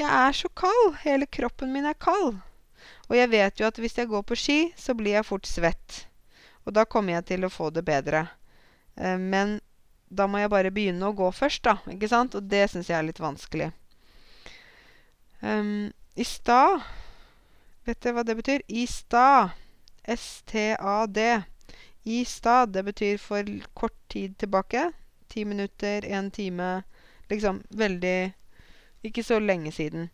jeg 0.00 0.08
er 0.08 0.32
så 0.36 0.50
kald. 0.58 0.96
Hele 1.04 1.28
kroppen 1.30 1.72
min 1.74 1.86
er 1.86 1.98
kald. 1.98 2.40
Og 3.08 3.16
jeg 3.16 3.30
vet 3.30 3.60
jo 3.60 3.68
at 3.68 3.78
hvis 3.78 3.98
jeg 3.98 4.10
går 4.10 4.24
på 4.26 4.38
ski, 4.38 4.58
så 4.76 4.94
blir 4.98 5.18
jeg 5.18 5.28
fort 5.28 5.46
svett. 5.46 6.06
Og 6.66 6.74
da 6.74 6.84
kommer 6.84 7.18
jeg 7.18 7.28
til 7.32 7.46
å 7.46 7.52
få 7.52 7.70
det 7.74 7.84
bedre. 7.86 8.26
Eh, 8.96 9.18
men 9.18 9.60
da 10.10 10.26
må 10.28 10.42
jeg 10.42 10.52
bare 10.52 10.72
begynne 10.74 11.08
å 11.08 11.16
gå 11.16 11.30
først, 11.34 11.62
da. 11.68 11.78
Ikke 11.92 12.10
sant? 12.10 12.34
Og 12.38 12.50
det 12.50 12.66
syns 12.70 12.90
jeg 12.90 12.98
er 12.98 13.06
litt 13.06 13.22
vanskelig. 13.22 13.70
Um, 15.42 15.90
I 16.14 16.22
stad 16.22 16.84
Vet 17.82 17.98
dere 18.04 18.14
hva 18.14 18.22
det 18.22 18.36
betyr? 18.38 18.62
I 18.70 18.84
stad. 18.86 19.56
S-T-A-D. 20.06 21.24
I 22.06 22.18
stad. 22.30 22.70
Det 22.76 22.84
betyr 22.86 23.18
for 23.18 23.48
kort 23.74 23.96
tid 24.12 24.36
tilbake 24.38 24.92
ti 25.32 25.44
minutter, 25.48 26.04
en 26.04 26.30
time 26.30 26.70
Liksom 27.32 27.62
veldig 27.70 28.32
Ikke 29.02 29.22
så 29.24 29.38
lenge 29.40 29.72
siden. 29.72 30.10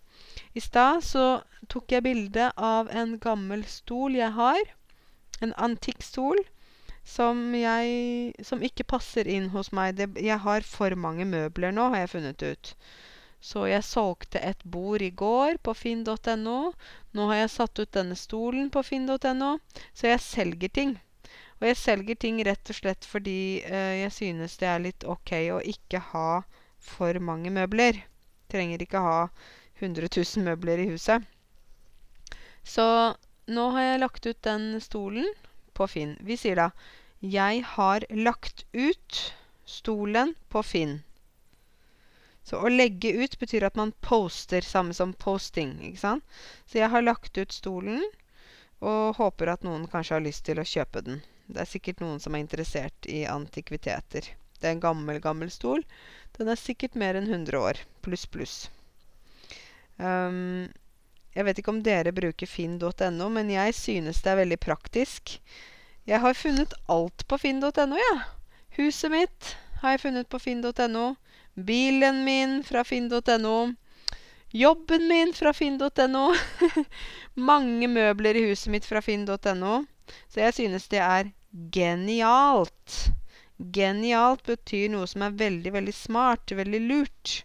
I 0.54 0.61
stad 0.61 1.02
så 1.04 1.24
tok 1.68 1.92
jeg 1.92 2.04
bilde 2.07 2.50
av 2.57 2.88
en 2.94 3.18
gammel 3.18 3.64
stol 3.68 4.16
jeg 4.16 4.33
har. 4.37 4.61
En 5.42 5.52
antikk 5.66 6.02
stol 6.07 6.40
som 7.09 7.54
jeg 7.57 8.33
Som 8.44 8.62
ikke 8.62 8.87
passer 8.94 9.28
inn 9.28 9.50
hos 9.57 9.72
meg. 9.72 9.96
Det, 9.98 10.09
jeg 10.22 10.38
har 10.46 10.62
for 10.62 10.94
mange 10.94 11.26
møbler 11.28 11.74
nå, 11.74 11.90
har 11.92 12.04
jeg 12.04 12.14
funnet 12.14 12.42
ut. 12.42 12.74
Så 13.40 13.66
jeg 13.70 13.87
solgte 13.87 14.40
et 14.42 14.62
bord 14.64 15.02
i 15.02 15.11
går 15.11 15.59
på 15.62 15.74
finn.no. 15.74 16.59
Nå 17.14 17.28
har 17.31 17.42
jeg 17.42 17.54
satt 17.54 17.78
ut 17.78 17.92
denne 17.94 18.16
stolen 18.18 18.70
på 18.70 18.83
finn.no. 18.83 19.52
Så 19.94 20.11
jeg 20.11 20.24
selger 20.24 20.74
ting. 20.81 20.96
Og 21.59 21.66
jeg 21.66 21.79
selger 21.81 22.18
ting 22.23 22.38
rett 22.47 22.71
og 22.71 22.77
slett 22.79 23.07
fordi 23.09 23.62
eh, 23.66 23.94
jeg 24.05 24.12
synes 24.14 24.59
det 24.61 24.68
er 24.71 24.85
litt 24.85 25.07
ok 25.07 25.33
å 25.57 25.62
ikke 25.73 26.01
ha 26.12 26.29
for 26.79 27.18
mange 27.18 27.51
møbler. 27.51 28.05
Trenger 28.53 28.85
ikke 28.85 29.03
ha 29.03 29.18
100 29.81 30.07
000 30.07 30.47
møbler 30.47 30.85
i 30.85 30.88
huset. 30.92 31.27
Så 32.62 32.87
nå 33.49 33.64
har 33.75 33.85
jeg 33.85 34.03
lagt 34.05 34.27
ut 34.29 34.40
den 34.47 34.71
stolen 34.85 35.27
på 35.75 35.88
Finn. 35.90 36.16
Vi 36.21 36.37
sier 36.37 36.59
da 36.59 36.71
'Jeg 37.21 37.64
har 37.75 38.05
lagt 38.11 38.64
ut 38.73 39.35
stolen 39.66 40.35
på 40.49 40.62
Finn'. 40.62 41.01
Så 42.44 42.61
å 42.62 42.71
legge 42.71 43.11
ut 43.12 43.38
betyr 43.38 43.66
at 43.66 43.77
man 43.77 43.92
poster, 44.01 44.61
samme 44.61 44.94
som 44.94 45.12
posting. 45.12 45.75
ikke 45.83 46.01
sant? 46.01 46.25
Så 46.66 46.79
jeg 46.79 46.88
har 46.88 47.03
lagt 47.03 47.38
ut 47.38 47.53
stolen, 47.53 48.05
og 48.81 49.16
håper 49.18 49.51
at 49.53 49.66
noen 49.66 49.88
kanskje 49.90 50.14
har 50.14 50.25
lyst 50.25 50.44
til 50.47 50.62
å 50.62 50.64
kjøpe 50.64 51.03
den. 51.05 51.21
Det 51.49 51.63
er 51.63 51.69
sikkert 51.71 52.03
noen 52.05 52.21
som 52.21 52.35
er 52.37 52.45
interessert 52.45 53.09
i 53.09 53.23
antikviteter. 53.29 54.27
Det 54.59 54.67
er 54.67 54.75
en 54.75 54.83
gammel, 54.83 55.21
gammel 55.23 55.51
stol. 55.51 55.85
Den 56.37 56.51
er 56.53 56.61
sikkert 56.61 56.99
mer 56.99 57.17
enn 57.17 57.31
100 57.31 57.57
år. 57.57 57.81
Pluss, 58.05 58.27
pluss. 58.29 58.57
Um, 59.97 60.69
jeg 61.35 61.47
vet 61.47 61.61
ikke 61.61 61.73
om 61.73 61.83
dere 61.87 62.13
bruker 62.15 62.51
finn.no, 62.51 63.29
men 63.33 63.51
jeg 63.55 63.75
synes 63.79 64.21
det 64.25 64.33
er 64.33 64.41
veldig 64.43 64.59
praktisk. 64.61 65.39
Jeg 66.09 66.21
har 66.25 66.37
funnet 66.37 66.75
alt 66.91 67.25
på 67.29 67.39
finn.no, 67.41 67.71
jeg. 67.97 68.03
Ja. 68.11 68.19
Huset 68.79 69.11
mitt 69.11 69.55
har 69.83 69.97
jeg 69.97 70.05
funnet 70.05 70.29
på 70.31 70.39
finn.no. 70.43 71.07
Bilen 71.55 72.23
min 72.27 72.61
fra 72.67 72.85
finn.no. 72.87 73.57
Jobben 74.55 75.09
min 75.09 75.35
fra 75.35 75.53
finn.no. 75.53 76.27
Mange 77.51 77.89
møbler 77.91 78.39
i 78.39 78.45
huset 78.51 78.73
mitt 78.75 78.87
fra 78.87 79.03
finn.no. 79.05 79.81
Så 80.29 80.41
jeg 80.41 80.55
synes 80.57 80.89
det 80.93 81.03
er 81.05 81.33
genialt. 81.51 82.99
Genialt 83.57 84.45
betyr 84.47 84.89
noe 84.93 85.07
som 85.11 85.25
er 85.27 85.37
veldig, 85.41 85.73
veldig 85.75 85.95
smart, 85.95 86.53
veldig 86.53 86.81
lurt. 86.85 87.43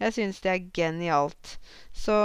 Jeg 0.00 0.16
synes 0.16 0.40
det 0.42 0.50
er 0.50 0.70
genialt. 0.74 1.56
Så 1.92 2.16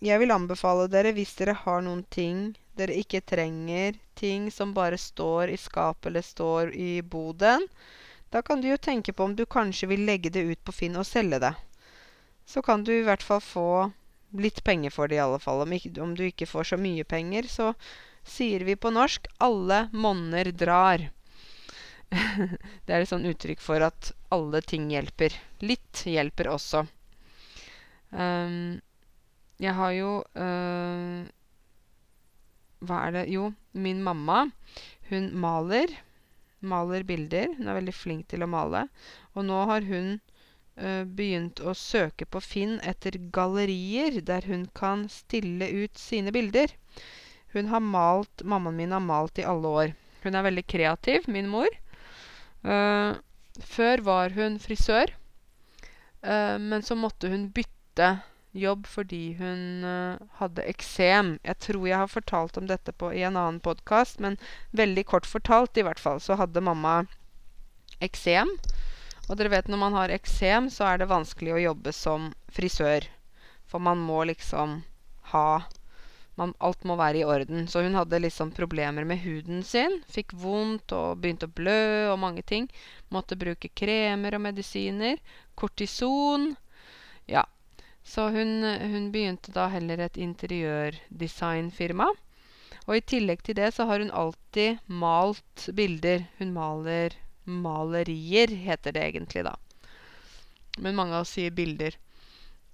jeg 0.00 0.22
vil 0.22 0.32
anbefale 0.32 0.86
dere, 0.88 1.12
hvis 1.16 1.34
dere 1.38 1.56
har 1.64 1.82
noen 1.84 2.04
ting 2.08 2.50
dere 2.78 2.96
ikke 2.96 3.20
trenger, 3.26 3.98
ting 4.16 4.48
som 4.54 4.72
bare 4.76 4.98
står 4.98 5.52
i 5.52 5.58
skapet 5.60 6.08
eller 6.08 6.24
står 6.24 6.72
i 6.72 7.02
boden, 7.02 7.66
da 8.30 8.42
kan 8.46 8.62
du 8.62 8.70
jo 8.70 8.78
tenke 8.78 9.12
på 9.12 9.26
om 9.26 9.34
du 9.36 9.44
kanskje 9.44 9.90
vil 9.90 10.06
legge 10.06 10.30
det 10.30 10.46
ut 10.46 10.62
på 10.64 10.72
Finn 10.72 10.96
og 10.96 11.08
selge 11.08 11.40
det. 11.42 11.52
Så 12.46 12.62
kan 12.62 12.84
du 12.86 12.92
i 12.94 13.04
hvert 13.04 13.24
fall 13.26 13.42
få 13.42 13.90
litt 14.38 14.62
penger 14.64 14.94
for 14.94 15.10
det, 15.10 15.18
i 15.18 15.24
alle 15.24 15.40
fall. 15.42 15.64
Om, 15.64 15.72
ikke, 15.74 15.92
om 16.02 16.14
du 16.14 16.24
ikke 16.28 16.48
får 16.48 16.70
så 16.70 16.78
mye 16.80 17.04
penger, 17.04 17.50
så 17.50 17.72
sier 18.26 18.64
vi 18.66 18.76
på 18.76 18.90
norsk 18.94 19.26
'alle 19.38 19.88
monner 19.92 20.52
drar'. 20.52 21.10
det 22.86 22.94
er 22.94 23.02
et 23.02 23.10
sånn 23.10 23.28
uttrykk 23.30 23.60
for 23.62 23.82
at 23.86 24.12
alle 24.34 24.60
ting 24.66 24.88
hjelper. 24.90 25.34
Litt 25.62 26.02
hjelper 26.06 26.50
også. 26.50 26.84
Um, 28.10 28.80
jeg 29.62 29.76
har 29.76 29.92
jo 29.94 30.12
uh, 30.34 31.22
Hva 32.80 32.96
er 33.06 33.12
det 33.14 33.24
Jo, 33.30 33.52
min 33.72 34.02
mamma, 34.02 34.48
hun 35.10 35.30
maler. 35.38 35.92
Maler 36.60 37.06
bilder. 37.06 37.54
Hun 37.58 37.70
er 37.70 37.78
veldig 37.78 37.94
flink 37.94 38.28
til 38.32 38.42
å 38.42 38.50
male. 38.50 38.86
Og 39.36 39.46
nå 39.46 39.62
har 39.70 39.86
hun 39.86 40.16
uh, 40.16 41.04
begynt 41.06 41.62
å 41.62 41.76
søke 41.78 42.26
på 42.26 42.42
Finn 42.42 42.78
etter 42.82 43.20
gallerier 43.32 44.18
der 44.24 44.48
hun 44.50 44.66
kan 44.74 45.06
stille 45.12 45.70
ut 45.84 46.00
sine 46.00 46.34
bilder. 46.34 46.74
Hun 47.52 47.70
har 47.72 47.82
malt 47.82 48.44
Mammaen 48.44 48.76
min 48.76 48.92
har 48.92 49.02
malt 49.02 49.38
i 49.38 49.46
alle 49.46 49.68
år. 49.68 49.92
Hun 50.22 50.36
er 50.36 50.46
veldig 50.46 50.66
kreativ, 50.68 51.26
min 51.26 51.48
mor. 51.50 51.68
Uh, 52.64 53.16
før 53.60 54.02
var 54.04 54.34
hun 54.36 54.58
frisør, 54.60 55.14
uh, 56.26 56.56
men 56.60 56.84
så 56.84 56.96
måtte 56.98 57.30
hun 57.32 57.48
bytte 57.56 58.10
jobb 58.52 58.86
fordi 58.90 59.34
hun 59.38 59.86
uh, 59.86 60.20
hadde 60.40 60.66
eksem. 60.68 61.38
Jeg 61.46 61.58
tror 61.64 61.86
jeg 61.88 62.02
har 62.02 62.12
fortalt 62.12 62.58
om 62.60 62.68
dette 62.68 62.92
på, 62.92 63.12
i 63.14 63.24
en 63.24 63.38
annen 63.38 63.62
podkast, 63.64 64.20
men 64.20 64.36
veldig 64.76 65.06
kort 65.08 65.28
fortalt 65.28 65.80
i 65.80 65.86
hvert 65.86 66.02
fall, 66.02 66.20
så 66.20 66.36
hadde 66.36 66.64
mamma 66.64 67.04
eksem. 68.04 68.52
Og 69.28 69.38
dere 69.38 69.52
vet 69.52 69.70
når 69.70 69.78
man 69.78 69.96
har 69.96 70.12
eksem, 70.12 70.68
så 70.74 70.90
er 70.90 71.00
det 71.00 71.10
vanskelig 71.10 71.54
å 71.54 71.64
jobbe 71.70 71.94
som 71.94 72.32
frisør. 72.52 73.06
For 73.70 73.82
man 73.82 74.02
må 74.02 74.24
liksom 74.26 74.80
ha 75.30 75.62
man, 76.40 76.54
Alt 76.58 76.86
må 76.88 76.96
være 76.98 77.20
i 77.20 77.26
orden. 77.28 77.68
Så 77.68 77.84
hun 77.84 77.96
hadde 77.98 78.22
liksom 78.24 78.50
problemer 78.56 79.06
med 79.08 79.20
huden 79.22 79.62
sin. 79.66 80.00
Fikk 80.10 80.34
vondt 80.40 80.94
og 80.96 81.20
begynte 81.20 81.48
å 81.50 81.54
blø 81.60 82.10
og 82.10 82.18
mange 82.24 82.42
ting. 82.46 82.66
Måtte 83.14 83.38
bruke 83.38 83.70
kremer 83.76 84.38
og 84.38 84.44
medisiner. 84.48 85.20
Kortison. 85.54 86.54
Ja. 87.30 87.44
Så 88.02 88.30
hun, 88.32 88.64
hun 88.64 89.10
begynte 89.12 89.52
da 89.54 89.68
heller 89.70 90.00
et 90.06 90.18
interiørdesignfirma. 90.18 92.08
Og 92.88 92.96
i 92.96 93.06
tillegg 93.06 93.44
til 93.46 93.60
det 93.60 93.74
så 93.76 93.86
har 93.86 94.02
hun 94.02 94.10
alltid 94.10 94.80
malt 94.88 95.68
bilder. 95.76 96.24
Hun 96.40 96.54
maler 96.56 97.14
malerier, 97.44 98.48
heter 98.48 98.92
det 98.92 99.02
egentlig, 99.02 99.44
da. 99.44 99.56
Men 100.78 100.96
mange 100.96 101.16
av 101.16 101.24
oss 101.24 101.34
sier 101.36 101.54
bilder. 101.54 101.96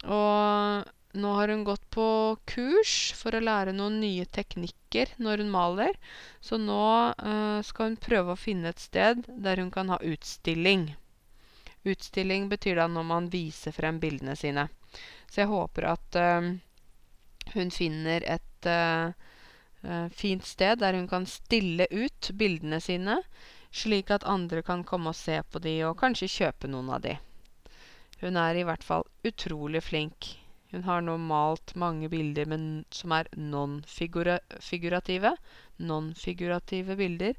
Og 0.05 0.85
nå 1.17 1.33
har 1.39 1.49
hun 1.49 1.65
gått 1.65 1.85
på 1.91 2.07
kurs 2.49 3.13
for 3.17 3.37
å 3.37 3.43
lære 3.43 3.75
noen 3.77 3.99
nye 4.03 4.27
teknikker 4.39 5.15
når 5.23 5.43
hun 5.43 5.51
maler. 5.53 5.99
Så 6.41 6.59
nå 6.61 6.85
uh, 7.17 7.59
skal 7.67 7.91
hun 7.91 7.99
prøve 8.01 8.35
å 8.35 8.41
finne 8.41 8.73
et 8.73 8.83
sted 8.83 9.27
der 9.27 9.63
hun 9.63 9.73
kan 9.75 9.93
ha 9.93 9.99
utstilling. 10.05 10.91
Utstilling 11.87 12.49
betyr 12.53 12.81
da 12.81 12.89
når 12.91 13.09
man 13.11 13.29
viser 13.33 13.75
frem 13.75 14.01
bildene 14.03 14.37
sine. 14.37 14.69
Så 15.31 15.43
jeg 15.45 15.53
håper 15.53 15.91
at 15.97 16.21
uh, 16.21 16.53
hun 17.55 17.75
finner 17.75 18.25
et 18.27 18.71
uh, 18.71 19.13
fint 20.11 20.45
sted 20.47 20.81
der 20.83 20.97
hun 20.99 21.07
kan 21.11 21.29
stille 21.31 21.87
ut 21.93 22.33
bildene 22.35 22.81
sine 22.83 23.21
slik 23.77 24.11
at 24.11 24.25
andre 24.25 24.63
kan 24.63 24.85
komme 24.85 25.13
og 25.13 25.19
se 25.19 25.37
på 25.53 25.61
de 25.63 25.77
og 25.89 25.99
kanskje 26.01 26.33
kjøpe 26.33 26.71
noen 26.73 26.91
av 26.97 27.05
de. 27.05 27.17
Hun 28.23 28.39
er 28.41 28.57
i 28.57 28.65
hvert 28.65 28.85
fall 28.85 29.05
utrolig 29.29 29.83
flink. 29.85 30.33
Hun 30.77 30.85
har 30.85 31.05
nå 31.05 31.17
malt 31.17 31.73
mange 31.81 32.11
bilder 32.13 32.49
men, 32.53 32.85
som 32.93 33.15
er 33.17 33.31
non-figurative. 33.33 35.33
Non-figurative 35.81 36.97
bilder 37.01 37.35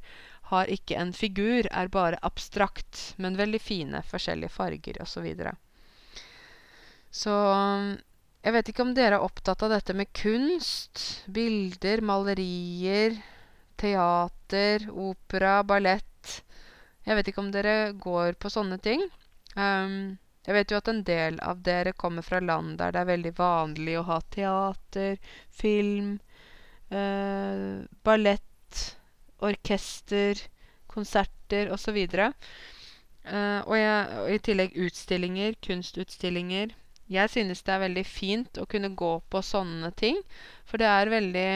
har 0.49 0.73
ikke 0.73 0.97
en 0.97 1.13
figur, 1.13 1.69
er 1.69 1.93
bare 1.93 2.17
abstrakt, 2.25 3.13
men 3.21 3.37
veldig 3.37 3.61
fine. 3.61 4.01
Forskjellige 4.09 4.55
farger 4.55 5.01
osv. 5.03 5.13
Så, 5.13 5.25
videre. 5.25 5.53
så 7.11 7.35
jeg 8.41 8.55
vet 8.55 8.69
ikke 8.71 8.85
om 8.85 8.93
dere 8.97 9.19
er 9.19 9.25
opptatt 9.25 9.65
av 9.65 9.73
dette 9.75 9.93
med 9.97 10.13
kunst. 10.15 11.25
Bilder, 11.29 12.01
malerier, 12.01 13.19
teater, 13.77 14.87
opera, 14.89 15.59
ballett 15.67 16.07
jeg 17.07 17.15
vet 17.15 17.29
ikke 17.31 17.39
om 17.39 17.51
dere 17.53 17.75
går 17.95 18.35
på 18.35 18.49
sånne 18.51 18.75
ting. 18.83 18.99
Um, 19.55 20.17
jeg 20.47 20.55
vet 20.55 20.71
jo 20.71 20.77
at 20.79 20.87
en 20.87 21.01
del 21.03 21.39
av 21.43 21.59
dere 21.63 21.91
kommer 21.91 22.23
fra 22.23 22.39
land 22.39 22.77
der 22.79 22.93
det 22.95 23.01
er 23.01 23.09
veldig 23.09 23.33
vanlig 23.35 23.97
å 23.99 24.05
ha 24.07 24.21
teater, 24.31 25.17
film, 25.51 26.13
eh, 26.87 27.83
ballett, 28.07 28.83
orkester, 29.43 30.39
konserter 30.87 31.73
osv. 31.75 31.99
Uh, 33.27 33.59
og, 33.67 33.75
og 33.75 34.31
i 34.31 34.39
tillegg 34.39 34.77
utstillinger, 34.87 35.57
kunstutstillinger. 35.67 36.71
Jeg 37.11 37.31
synes 37.33 37.63
det 37.67 37.73
er 37.75 37.83
veldig 37.83 38.05
fint 38.07 38.59
å 38.59 38.65
kunne 38.71 38.93
gå 38.95 39.13
på 39.27 39.43
sånne 39.43 39.91
ting, 39.99 40.19
for 40.63 40.79
det 40.79 40.87
er 40.87 41.11
veldig 41.11 41.49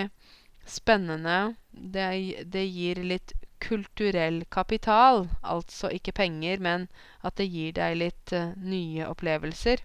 spennende. 0.68 1.56
Det, 1.72 2.06
det 2.52 2.66
gir 2.68 3.00
litt 3.08 3.34
kulturell 3.62 4.42
kapital. 4.50 5.28
Altså 5.42 5.92
ikke 5.94 6.16
penger, 6.18 6.60
men 6.60 6.88
at 7.22 7.38
det 7.40 7.50
gir 7.52 7.76
deg 7.78 7.98
litt 8.00 8.34
uh, 8.36 8.54
nye 8.58 9.08
opplevelser. 9.12 9.84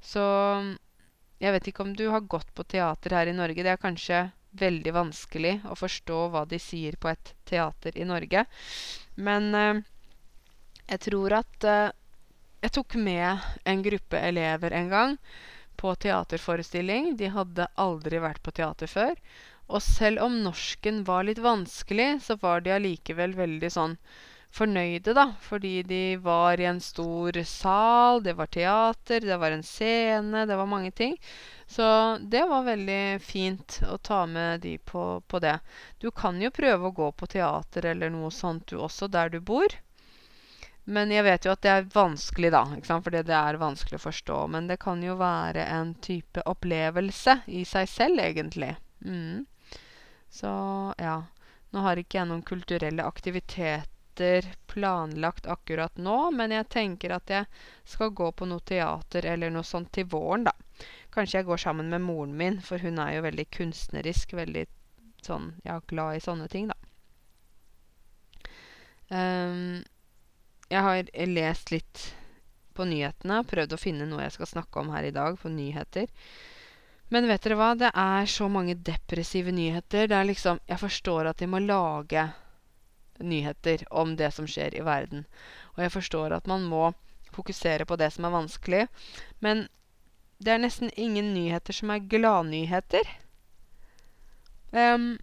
Så 0.00 0.24
jeg 1.38 1.54
vet 1.54 1.70
ikke 1.70 1.84
om 1.84 1.94
du 1.94 2.08
har 2.10 2.26
gått 2.26 2.50
på 2.54 2.66
teater 2.66 3.14
her 3.14 3.30
i 3.30 3.36
Norge. 3.36 3.62
Det 3.62 3.74
er 3.74 3.82
kanskje 3.82 4.24
veldig 4.58 4.94
vanskelig 4.96 5.58
å 5.68 5.76
forstå 5.76 6.18
hva 6.32 6.44
de 6.48 6.58
sier 6.62 6.96
på 6.98 7.10
et 7.12 7.34
teater 7.46 7.98
i 7.98 8.06
Norge. 8.08 8.44
Men 9.20 9.52
uh, 9.54 9.84
jeg 10.88 11.04
tror 11.10 11.38
at 11.42 11.68
uh, 11.68 11.92
jeg 12.64 12.74
tok 12.74 12.96
med 12.98 13.44
en 13.70 13.84
gruppe 13.84 14.18
elever 14.18 14.74
en 14.74 14.88
gang 14.90 15.18
på 15.78 15.92
teaterforestilling. 16.02 17.12
De 17.20 17.30
hadde 17.30 17.68
aldri 17.78 18.18
vært 18.22 18.42
på 18.42 18.54
teater 18.56 18.90
før. 18.90 19.14
Og 19.68 19.82
selv 19.84 20.24
om 20.24 20.40
norsken 20.44 21.02
var 21.04 21.26
litt 21.28 21.40
vanskelig, 21.44 22.10
så 22.24 22.38
var 22.40 22.64
de 22.64 22.72
allikevel 22.72 23.34
veldig 23.36 23.70
sånn 23.74 23.96
fornøyde, 24.54 25.12
da. 25.12 25.26
Fordi 25.44 25.82
de 25.84 26.16
var 26.24 26.60
i 26.60 26.66
en 26.70 26.80
stor 26.80 27.36
sal, 27.44 28.22
det 28.24 28.32
var 28.38 28.48
teater, 28.52 29.20
det 29.20 29.36
var 29.36 29.52
en 29.52 29.62
scene, 29.62 30.46
det 30.48 30.56
var 30.56 30.70
mange 30.70 30.90
ting. 30.90 31.18
Så 31.66 31.84
det 32.20 32.46
var 32.48 32.64
veldig 32.64 33.20
fint 33.20 33.80
å 33.90 33.98
ta 33.98 34.22
med 34.26 34.64
de 34.64 34.78
på, 34.78 35.20
på 35.28 35.42
det. 35.44 35.58
Du 36.00 36.10
kan 36.10 36.40
jo 36.40 36.54
prøve 36.54 36.88
å 36.88 36.96
gå 36.96 37.10
på 37.12 37.28
teater 37.36 37.90
eller 37.92 38.10
noe 38.14 38.32
sånt 38.32 38.70
du 38.72 38.78
også, 38.80 39.10
der 39.12 39.28
du 39.28 39.40
bor. 39.40 39.68
Men 40.88 41.12
jeg 41.12 41.26
vet 41.26 41.44
jo 41.44 41.52
at 41.52 41.60
det 41.60 41.72
er 41.74 41.90
vanskelig, 41.92 42.54
da. 42.54 42.64
Fordi 42.88 43.20
det 43.28 43.36
er 43.36 43.60
vanskelig 43.60 44.00
å 44.00 44.06
forstå. 44.06 44.40
Men 44.48 44.70
det 44.70 44.78
kan 44.80 45.02
jo 45.04 45.18
være 45.20 45.68
en 45.68 45.92
type 46.00 46.40
opplevelse 46.48 47.42
i 47.52 47.66
seg 47.68 47.90
selv, 47.92 48.24
egentlig. 48.24 48.72
Mm. 49.04 49.44
Så 50.28 50.50
ja. 50.98 51.22
Nå 51.70 51.84
har 51.84 52.00
ikke 52.00 52.20
jeg 52.20 52.28
noen 52.30 52.44
kulturelle 52.46 53.04
aktiviteter 53.04 54.46
planlagt 54.70 55.46
akkurat 55.46 55.98
nå, 56.00 56.30
men 56.32 56.54
jeg 56.54 56.68
tenker 56.72 57.12
at 57.12 57.30
jeg 57.32 57.44
skal 57.84 58.14
gå 58.16 58.30
på 58.32 58.48
noe 58.48 58.64
teater 58.64 59.28
eller 59.28 59.52
noe 59.52 59.66
sånt 59.68 59.92
til 59.92 60.08
våren, 60.08 60.48
da. 60.48 60.54
Kanskje 61.12 61.40
jeg 61.40 61.48
går 61.48 61.60
sammen 61.60 61.90
med 61.92 62.04
moren 62.06 62.34
min, 62.38 62.60
for 62.64 62.80
hun 62.80 63.00
er 63.02 63.16
jo 63.16 63.26
veldig 63.26 63.46
kunstnerisk. 63.58 64.32
Veldig 64.38 64.64
sånn 65.24 65.52
ja, 65.66 65.80
glad 65.90 66.16
i 66.16 66.24
sånne 66.24 66.48
ting, 66.52 66.70
da. 66.72 66.78
Um, 69.08 69.84
jeg 70.68 70.84
har 70.84 71.10
lest 71.32 71.72
litt 71.72 72.04
på 72.76 72.84
nyhetene, 72.86 73.40
prøvd 73.48 73.74
å 73.74 73.80
finne 73.80 74.06
noe 74.06 74.26
jeg 74.26 74.36
skal 74.36 74.52
snakke 74.52 74.82
om 74.82 74.92
her 74.94 75.08
i 75.08 75.14
dag 75.14 75.38
på 75.40 75.50
nyheter. 75.52 76.08
Men 77.08 77.28
vet 77.28 77.44
dere 77.44 77.56
hva? 77.56 77.70
Det 77.78 77.88
er 77.94 78.28
så 78.28 78.48
mange 78.52 78.76
depressive 78.84 79.52
nyheter. 79.54 80.08
Det 80.08 80.16
er 80.16 80.28
liksom 80.28 80.60
Jeg 80.68 80.80
forstår 80.82 81.30
at 81.30 81.38
de 81.40 81.48
må 81.48 81.60
lage 81.64 82.28
nyheter 83.18 83.84
om 83.90 84.14
det 84.16 84.30
som 84.34 84.46
skjer 84.46 84.76
i 84.78 84.84
verden. 84.84 85.24
Og 85.76 85.82
jeg 85.82 85.92
forstår 85.92 86.36
at 86.36 86.46
man 86.46 86.66
må 86.68 86.92
fokusere 87.32 87.86
på 87.88 87.96
det 87.96 88.12
som 88.14 88.28
er 88.28 88.34
vanskelig. 88.34 88.84
Men 89.40 89.66
det 90.38 90.52
er 90.52 90.62
nesten 90.62 90.92
ingen 90.96 91.32
nyheter 91.34 91.74
som 91.74 91.90
er 91.90 92.04
gladnyheter. 92.12 93.08
Um, 94.70 95.16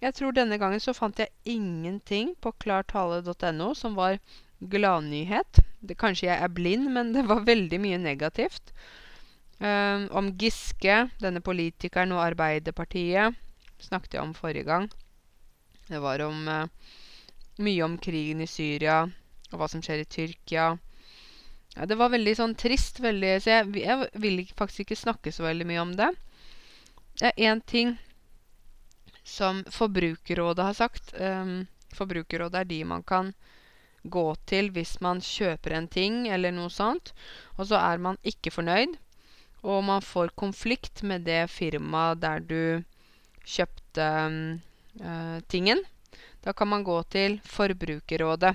jeg 0.00 0.14
tror 0.14 0.32
denne 0.36 0.58
gangen 0.60 0.80
så 0.80 0.94
fant 0.96 1.18
jeg 1.18 1.32
ingenting 1.44 2.34
på 2.40 2.52
klartale.no 2.62 3.72
som 3.74 3.96
var 3.98 4.18
gladnyhet. 4.60 5.60
Kanskje 5.98 6.30
jeg 6.30 6.38
er 6.42 6.52
blind, 6.52 6.88
men 6.94 7.12
det 7.14 7.26
var 7.28 7.44
veldig 7.46 7.80
mye 7.82 7.98
negativt. 8.00 8.72
Um, 9.58 10.08
om 10.12 10.30
Giske, 10.36 11.06
denne 11.16 11.40
politikeren 11.40 12.12
og 12.12 12.20
Arbeiderpartiet, 12.20 13.36
snakket 13.80 14.18
jeg 14.18 14.22
om 14.26 14.34
forrige 14.36 14.66
gang. 14.68 14.90
Det 15.88 16.00
var 16.02 16.20
om 16.26 16.42
uh, 16.44 16.66
mye 17.64 17.84
om 17.86 17.94
krigen 17.96 18.42
i 18.44 18.50
Syria 18.50 19.06
og 19.06 19.56
hva 19.56 19.68
som 19.72 19.80
skjer 19.80 20.02
i 20.02 20.10
Tyrkia. 20.12 20.74
Ja, 21.76 21.86
det 21.88 21.96
var 21.96 22.12
veldig 22.12 22.34
sånn 22.36 22.56
trist, 22.58 23.00
veldig, 23.00 23.30
så 23.40 23.54
jeg, 23.54 23.70
jeg 23.80 24.10
vil 24.20 24.42
faktisk 24.58 24.84
ikke 24.84 24.98
snakke 25.00 25.32
så 25.32 25.46
veldig 25.46 25.68
mye 25.70 25.86
om 25.86 25.96
det. 25.96 26.10
Det 27.16 27.30
er 27.30 27.48
én 27.48 27.64
ting 27.64 27.96
som 29.24 29.64
Forbrukerrådet 29.72 30.68
har 30.68 30.76
sagt. 30.76 31.14
Um, 31.16 31.64
Forbrukerrådet 31.96 32.60
er 32.60 32.68
de 32.68 32.82
man 32.84 33.06
kan 33.08 33.32
gå 34.04 34.26
til 34.46 34.68
hvis 34.74 34.98
man 35.00 35.24
kjøper 35.24 35.78
en 35.78 35.88
ting 35.88 36.26
eller 36.28 36.52
noe 36.52 36.68
sånt, 36.70 37.14
og 37.56 37.70
så 37.72 37.80
er 37.80 38.04
man 38.04 38.20
ikke 38.20 38.52
fornøyd 38.52 38.98
og 39.66 39.82
man 39.84 40.02
får 40.04 40.30
konflikt 40.38 41.02
med 41.02 41.26
det 41.26 41.42
firmaet 41.50 42.20
der 42.22 42.42
du 42.46 42.82
kjøpte 43.46 44.06
uh, 45.02 45.38
tingen. 45.50 45.82
Da 46.44 46.54
kan 46.54 46.70
man 46.70 46.84
gå 46.86 47.00
til 47.10 47.40
Forbrukerrådet. 47.42 48.54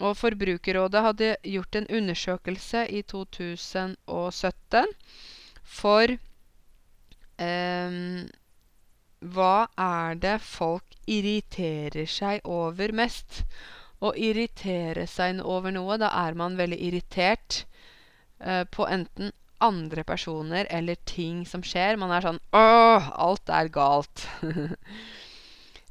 Og 0.00 0.16
Forbrukerrådet 0.16 1.02
hadde 1.04 1.36
gjort 1.44 1.76
en 1.76 1.86
undersøkelse 1.98 2.86
i 2.88 3.02
2017 3.02 4.86
for 5.62 6.14
um, 7.38 8.28
Hva 9.20 9.56
er 9.76 10.16
det 10.16 10.38
folk 10.40 10.96
irriterer 11.06 12.08
seg 12.08 12.40
over 12.48 12.94
mest? 12.96 13.44
Å 14.00 14.14
irritere 14.16 15.04
seg 15.06 15.42
over 15.44 15.74
noe, 15.76 15.98
da 16.00 16.08
er 16.24 16.34
man 16.34 16.56
veldig 16.56 16.80
irritert 16.88 17.66
uh, 18.40 18.64
på 18.72 18.88
enten 18.88 19.30
andre 19.60 20.04
personer 20.04 20.66
eller 20.70 20.98
ting 21.08 21.44
som 21.46 21.62
skjer. 21.64 21.98
Man 22.00 22.12
er 22.14 22.24
sånn 22.24 22.40
Åh, 22.56 23.10
alt 23.20 23.52
er 23.52 23.70
galt. 23.72 24.26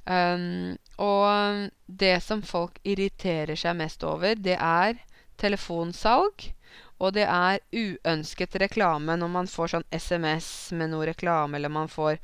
um, 0.05 0.75
og 0.99 1.69
det 1.85 2.15
som 2.25 2.43
folk 2.45 2.79
irriterer 2.83 3.59
seg 3.59 3.77
mest 3.79 4.03
over, 4.07 4.35
det 4.35 4.57
er 4.57 4.99
telefonsalg. 5.39 6.51
Og 6.99 7.15
det 7.15 7.25
er 7.31 7.61
uønsket 7.71 8.57
reklame 8.59 9.15
når 9.15 9.31
man 9.31 9.47
får 9.47 9.73
sånn 9.73 9.87
SMS 9.95 10.49
med 10.75 10.91
noe 10.91 11.07
reklame, 11.07 11.55
eller 11.55 11.71
man 11.71 11.87
får 11.91 12.19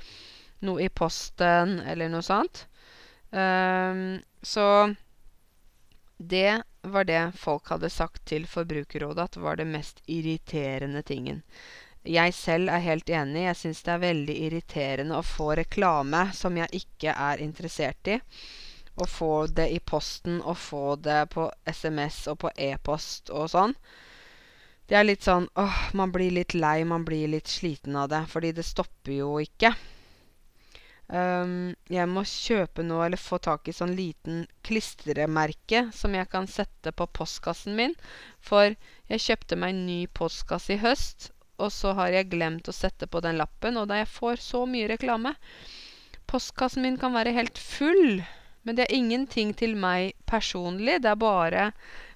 noe 0.68 0.84
i 0.84 0.91
posten, 0.91 1.78
eller 1.88 2.12
noe 2.12 2.26
sånt. 2.26 2.66
Um, 3.32 4.20
så 4.43 4.68
det 6.18 6.64
var 6.91 7.07
det 7.09 7.21
folk 7.39 7.69
hadde 7.73 7.89
sagt 7.89 8.25
til 8.29 8.45
Forbrukerrådet 8.49 9.23
at 9.23 9.38
var 9.41 9.57
det 9.59 9.67
mest 9.69 10.01
irriterende 10.07 11.01
tingen. 11.01 11.41
Jeg 12.05 12.33
selv 12.38 12.69
er 12.69 12.83
helt 12.86 13.09
enig. 13.09 13.47
Jeg 13.47 13.57
syns 13.57 13.81
det 13.86 13.93
er 13.95 14.03
veldig 14.03 14.36
irriterende 14.47 15.17
å 15.17 15.25
få 15.25 15.55
reklame 15.57 16.27
som 16.38 16.57
jeg 16.59 16.81
ikke 16.83 17.15
er 17.17 17.41
interessert 17.41 18.11
i. 18.13 18.19
Å 18.95 19.07
få 19.09 19.47
det 19.51 19.67
i 19.73 19.79
posten, 19.79 20.38
og 20.41 20.57
få 20.57 20.95
det 20.95 21.25
på 21.33 21.49
SMS 21.65 22.21
og 22.31 22.39
på 22.45 22.51
e-post 22.55 23.33
og 23.33 23.49
sånn. 23.51 23.73
Det 24.86 24.95
er 24.95 25.07
litt 25.07 25.25
sånn 25.25 25.49
åh, 25.57 25.81
man 25.97 26.13
blir 26.13 26.31
litt 26.31 26.53
lei, 26.53 26.83
man 26.86 27.03
blir 27.03 27.27
litt 27.33 27.49
sliten 27.49 27.97
av 27.97 28.11
det. 28.13 28.21
Fordi 28.29 28.53
det 28.53 28.63
stopper 28.63 29.17
jo 29.17 29.33
ikke. 29.41 29.73
Um, 31.06 31.76
jeg 31.86 32.10
må 32.10 32.24
kjøpe 32.26 32.82
noe 32.82 33.06
eller 33.06 33.22
få 33.22 33.38
tak 33.38 33.70
i 33.70 33.76
sånn 33.78 33.93
liten 33.93 34.47
klistremerke 34.66 35.84
som 35.93 36.16
jeg 36.18 36.26
kan 36.32 36.49
sette 36.49 36.93
på 36.97 37.06
postkassen 37.14 37.78
min. 37.78 37.93
For 38.41 38.74
jeg 39.12 39.26
kjøpte 39.28 39.60
meg 39.62 39.76
en 39.76 39.86
ny 39.86 39.99
postkasse 40.08 40.74
i 40.74 40.82
høst, 40.82 41.30
og 41.62 41.70
så 41.72 41.93
har 41.99 42.16
jeg 42.16 42.32
glemt 42.34 42.68
å 42.68 42.76
sette 42.76 43.08
på 43.08 43.22
den 43.24 43.38
lappen, 43.38 43.78
og 43.78 43.88
da 43.91 44.01
jeg 44.01 44.12
får 44.12 44.41
så 44.43 44.66
mye 44.70 44.89
reklame 44.91 45.36
Postkassen 46.26 46.82
min 46.82 46.97
kan 46.97 47.14
være 47.14 47.36
helt 47.36 47.60
full, 47.62 48.24
men 48.66 48.78
det 48.78 48.88
er 48.88 48.97
ingenting 48.97 49.51
til 49.53 49.76
meg 49.78 50.16
personlig. 50.26 50.97
Det 51.03 51.12
er 51.12 51.20
bare 51.22 51.66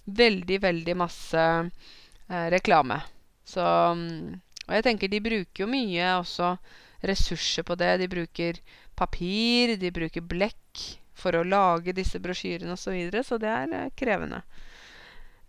veldig, 0.10 0.58
veldig 0.64 0.96
masse 0.98 1.44
eh, 1.46 2.48
reklame. 2.50 2.98
Så 3.46 3.62
Og 3.62 4.74
jeg 4.74 4.86
tenker 4.86 5.10
de 5.10 5.22
bruker 5.22 5.64
jo 5.64 5.70
mye 5.70 6.10
også 6.18 6.56
ressurser 7.02 7.64
på 7.64 7.76
det. 7.80 7.98
De 8.02 8.08
bruker 8.12 8.60
papir, 8.96 9.78
de 9.78 9.92
bruker 9.92 10.22
blekk 10.22 10.86
for 11.20 11.36
å 11.36 11.44
lage 11.44 11.96
disse 11.96 12.20
brosjyrene 12.20 12.76
osv. 12.76 12.90
Så, 12.90 12.96
videre, 12.96 13.24
så 13.24 13.40
det 13.42 13.52
er 13.52 13.76
eh, 13.76 13.92
krevende. 14.00 14.42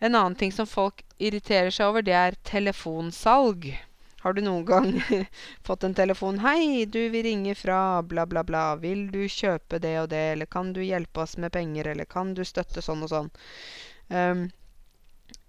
En 0.00 0.14
annen 0.14 0.36
ting 0.38 0.52
som 0.52 0.66
folk 0.66 1.02
irriterer 1.18 1.70
seg 1.74 1.90
over, 1.90 2.04
det 2.04 2.16
er 2.16 2.38
telefonsalg. 2.48 3.68
Har 4.20 4.36
du 4.36 4.42
noen 4.44 4.64
gang 4.68 4.88
fått 5.66 5.84
en 5.84 5.96
telefon 5.96 6.40
'Hei, 6.44 6.84
du 6.84 7.00
vil 7.12 7.24
ringe 7.24 7.54
fra 7.56 8.02
bla, 8.02 8.26
bla, 8.26 8.44
bla. 8.44 8.64
Vil 8.80 9.06
du 9.12 9.22
kjøpe 9.28 9.80
det 9.80 9.96
og 10.02 10.08
det?' 10.12 10.32
Eller 10.32 10.46
'Kan 10.46 10.72
du 10.76 10.80
hjelpe 10.84 11.24
oss 11.24 11.36
med 11.36 11.52
penger?' 11.52 11.92
Eller 11.92 12.04
'Kan 12.04 12.34
du 12.34 12.44
støtte 12.44 12.84
sånn 12.84 13.04
og 13.06 13.12
sånn?' 13.12 13.30
Um, 14.10 14.50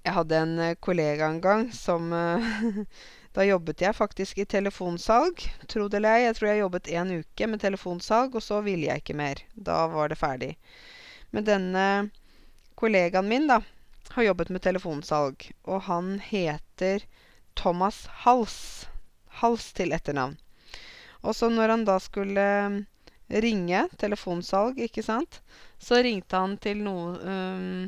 jeg 0.05 0.13
hadde 0.13 0.37
en 0.37 0.75
kollega 0.77 1.25
en 1.25 1.39
gang 1.41 1.63
som 1.73 2.11
uh, 2.13 2.83
Da 3.31 3.45
jobbet 3.47 3.81
jeg 3.81 3.95
faktisk 3.95 4.41
i 4.41 4.45
telefonsalg, 4.45 5.43
tro 5.71 5.85
det 5.87 6.01
eller 6.01 6.17
ei. 6.17 6.23
Jeg 6.25 6.35
tror 6.37 6.49
jeg 6.49 6.63
jobbet 6.65 6.89
en 6.91 7.13
uke 7.21 7.47
med 7.47 7.61
telefonsalg, 7.63 8.35
og 8.35 8.43
så 8.43 8.59
ville 8.65 8.89
jeg 8.89 9.03
ikke 9.03 9.15
mer. 9.15 9.39
Da 9.55 9.85
var 9.91 10.11
det 10.11 10.19
ferdig. 10.19 10.57
Men 11.31 11.47
denne 11.47 11.85
kollegaen 12.75 13.29
min, 13.31 13.47
da, 13.47 13.61
har 14.11 14.27
jobbet 14.27 14.51
med 14.51 14.63
telefonsalg, 14.65 15.47
og 15.63 15.85
han 15.87 16.17
heter 16.19 17.05
Thomas 17.55 18.03
Hals. 18.25 18.87
Hals 19.39 19.71
til 19.77 19.95
etternavn. 19.95 20.35
Og 21.23 21.35
så 21.37 21.47
når 21.53 21.75
han 21.75 21.85
da 21.87 21.95
skulle 22.03 22.45
ringe 23.31 23.85
telefonsalg, 24.01 24.81
ikke 24.83 25.05
sant, 25.07 25.39
så 25.79 26.01
ringte 26.03 26.35
han 26.35 26.57
til, 26.59 26.83
no, 26.83 27.15
um, 27.15 27.87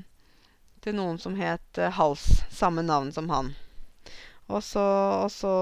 til 0.79 0.95
noen 0.95 1.19
som 1.19 1.35
het 1.35 1.83
Hals. 1.99 2.29
Samme 2.53 2.85
navn 2.87 3.11
som 3.11 3.27
han. 3.33 3.51
Og 4.53 4.61
så, 4.61 4.83
og 5.25 5.31
så 5.33 5.53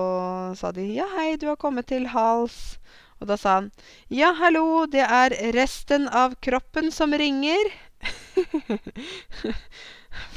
sa 0.59 0.71
de 0.75 0.83
'Ja, 0.91 1.07
hei, 1.15 1.35
du 1.39 1.47
har 1.47 1.55
kommet 1.55 1.87
til 1.87 2.09
hals'. 2.11 2.77
Og 3.21 3.27
da 3.27 3.37
sa 3.37 3.53
han 3.59 3.71
'Ja, 4.09 4.33
hallo, 4.33 4.85
det 4.85 5.05
er 5.05 5.37
resten 5.55 6.07
av 6.09 6.35
kroppen 6.41 6.91
som 6.91 7.13
ringer'. 7.13 7.71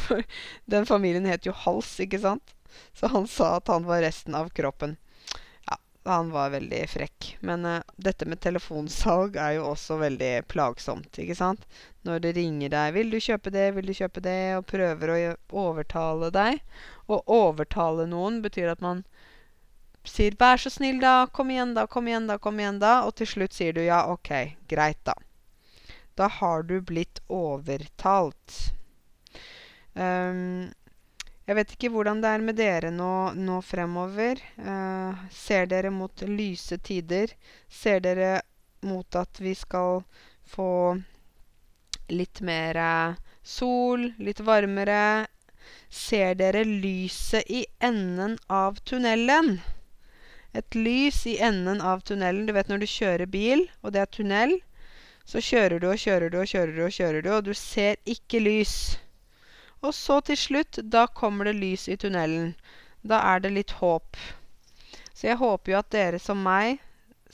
For 0.05 0.23
den 0.71 0.87
familien 0.87 1.27
het 1.27 1.47
jo 1.47 1.53
Hals, 1.53 1.99
ikke 2.01 2.21
sant? 2.21 2.55
Så 2.95 3.09
han 3.11 3.27
sa 3.27 3.57
at 3.57 3.69
han 3.69 3.87
var 3.89 4.03
resten 4.03 4.35
av 4.35 4.51
kroppen. 4.55 4.97
Han 6.05 6.31
var 6.31 6.51
veldig 6.51 6.89
frekk. 6.89 7.37
Men 7.41 7.65
uh, 7.65 7.81
dette 7.97 8.27
med 8.29 8.41
telefonsalg 8.45 9.39
er 9.41 9.55
jo 9.57 9.71
også 9.71 9.97
veldig 10.03 10.33
plagsomt, 10.53 11.17
ikke 11.19 11.37
sant? 11.39 11.65
Når 12.05 12.21
det 12.21 12.35
ringer 12.37 12.73
deg 12.75 12.93
'Vil 12.93 13.15
du 13.15 13.17
kjøpe 13.17 13.53
det? 13.55 13.71
Vil 13.79 13.89
du 13.89 13.95
kjøpe 13.97 14.21
det?' 14.21 14.59
og 14.59 14.67
prøver 14.69 15.15
å 15.15 15.17
overtale 15.65 16.29
deg. 16.35 16.61
Å 17.09 17.21
overtale 17.27 18.07
noen 18.09 18.41
betyr 18.45 18.71
at 18.73 18.81
man 18.81 19.05
sier 20.05 20.37
'Vær 20.39 20.61
så 20.61 20.71
snill, 20.71 21.01
da. 21.01 21.27
Kom 21.27 21.51
igjen, 21.51 21.75
da. 21.75 21.87
Kom 21.87 22.09
igjen, 22.09 22.27
da. 22.27 22.39
Kom 22.39 22.61
igjen, 22.61 22.79
da.' 22.79 23.05
Og 23.07 23.15
til 23.17 23.27
slutt 23.27 23.53
sier 23.53 23.73
du 23.73 23.81
'Ja, 23.81 24.05
ok. 24.13 24.57
Greit, 24.69 25.01
da'. 25.05 25.17
Da 26.15 26.29
har 26.29 26.63
du 26.63 26.81
blitt 26.81 27.21
overtalt. 27.29 28.73
Um, 29.95 30.73
jeg 31.47 31.57
vet 31.59 31.73
ikke 31.75 31.91
hvordan 31.93 32.23
det 32.23 32.31
er 32.31 32.45
med 32.45 32.57
dere 32.57 32.91
nå, 32.91 33.35
nå 33.35 33.61
fremover. 33.63 34.41
Uh, 34.59 35.13
ser 35.31 35.67
dere 35.67 35.91
mot 35.91 36.23
lyse 36.29 36.79
tider? 36.79 37.35
Ser 37.69 38.01
dere 38.01 38.43
mot 38.81 39.17
at 39.17 39.41
vi 39.41 39.55
skal 39.55 40.05
få 40.47 41.01
litt 42.09 42.41
mer 42.41 42.79
sol, 43.43 44.13
litt 44.19 44.41
varmere? 44.41 45.27
Ser 45.91 46.35
dere 46.41 46.65
lyset 46.65 47.51
i 47.51 47.65
enden 47.81 48.39
av 48.49 48.81
tunnelen? 48.85 49.61
Et 50.55 50.79
lys 50.79 51.25
i 51.27 51.39
enden 51.43 51.81
av 51.81 52.05
tunnelen. 52.07 52.47
Du 52.47 52.53
vet 52.57 52.69
når 52.71 52.85
du 52.85 52.87
kjører 52.91 53.31
bil, 53.31 53.67
og 53.83 53.95
det 53.95 54.05
er 54.05 54.13
tunnel, 54.19 54.59
så 55.25 55.41
kjører 55.41 55.81
du 55.81 55.89
og 55.91 55.99
kjører 55.99 56.31
du 56.31 56.39
og 56.41 56.49
kjører 56.51 56.77
du, 56.77 56.83
og 56.85 56.95
kjører 56.99 57.25
du, 57.25 57.31
og 57.35 57.45
du 57.49 57.55
ser 57.59 57.97
ikke 58.05 58.43
lys. 58.45 58.77
Og 59.85 59.93
så 59.97 60.21
til 60.25 60.39
slutt, 60.41 60.79
da 60.93 61.07
kommer 61.07 61.49
det 61.49 61.57
lys 61.59 61.89
i 61.93 61.97
tunnelen. 62.01 62.55
Da 63.05 63.21
er 63.35 63.45
det 63.45 63.53
litt 63.57 63.77
håp. 63.81 64.17
Så 65.13 65.29
jeg 65.29 65.41
håper 65.41 65.73
jo 65.73 65.79
at 65.81 65.93
dere 65.95 66.21
som 66.23 66.41
meg 66.45 66.81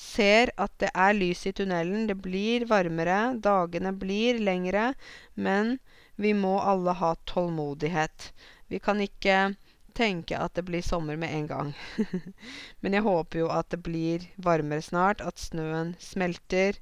ser 0.01 0.51
at 0.57 0.73
det 0.83 0.91
er 0.95 1.17
lys 1.17 1.45
i 1.47 1.53
tunnelen. 1.57 2.07
Det 2.09 2.17
blir 2.25 2.67
varmere, 2.71 3.37
dagene 3.37 3.93
blir 3.97 4.41
lengre, 4.41 4.93
men 5.35 5.79
vi 6.17 6.35
må 6.35 6.59
alle 6.61 6.95
ha 6.99 7.15
tålmodighet. 7.31 8.33
Vi 8.69 8.79
kan 8.79 9.01
ikke 9.01 9.55
tenke 9.95 10.39
at 10.39 10.55
det 10.55 10.65
blir 10.69 10.83
sommer 10.83 11.17
med 11.17 11.35
en 11.35 11.47
gang. 11.47 11.75
men 12.81 12.97
jeg 12.97 13.07
håper 13.07 13.45
jo 13.45 13.51
at 13.53 13.71
det 13.71 13.83
blir 13.85 14.29
varmere 14.37 14.83
snart, 14.83 15.21
at 15.21 15.39
snøen 15.39 15.97
smelter, 16.01 16.79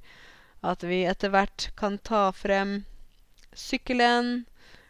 at 0.62 0.82
vi 0.82 1.04
etter 1.06 1.32
hvert 1.32 1.70
kan 1.78 1.98
ta 2.02 2.28
frem 2.34 2.82
sykkelen 3.54 4.46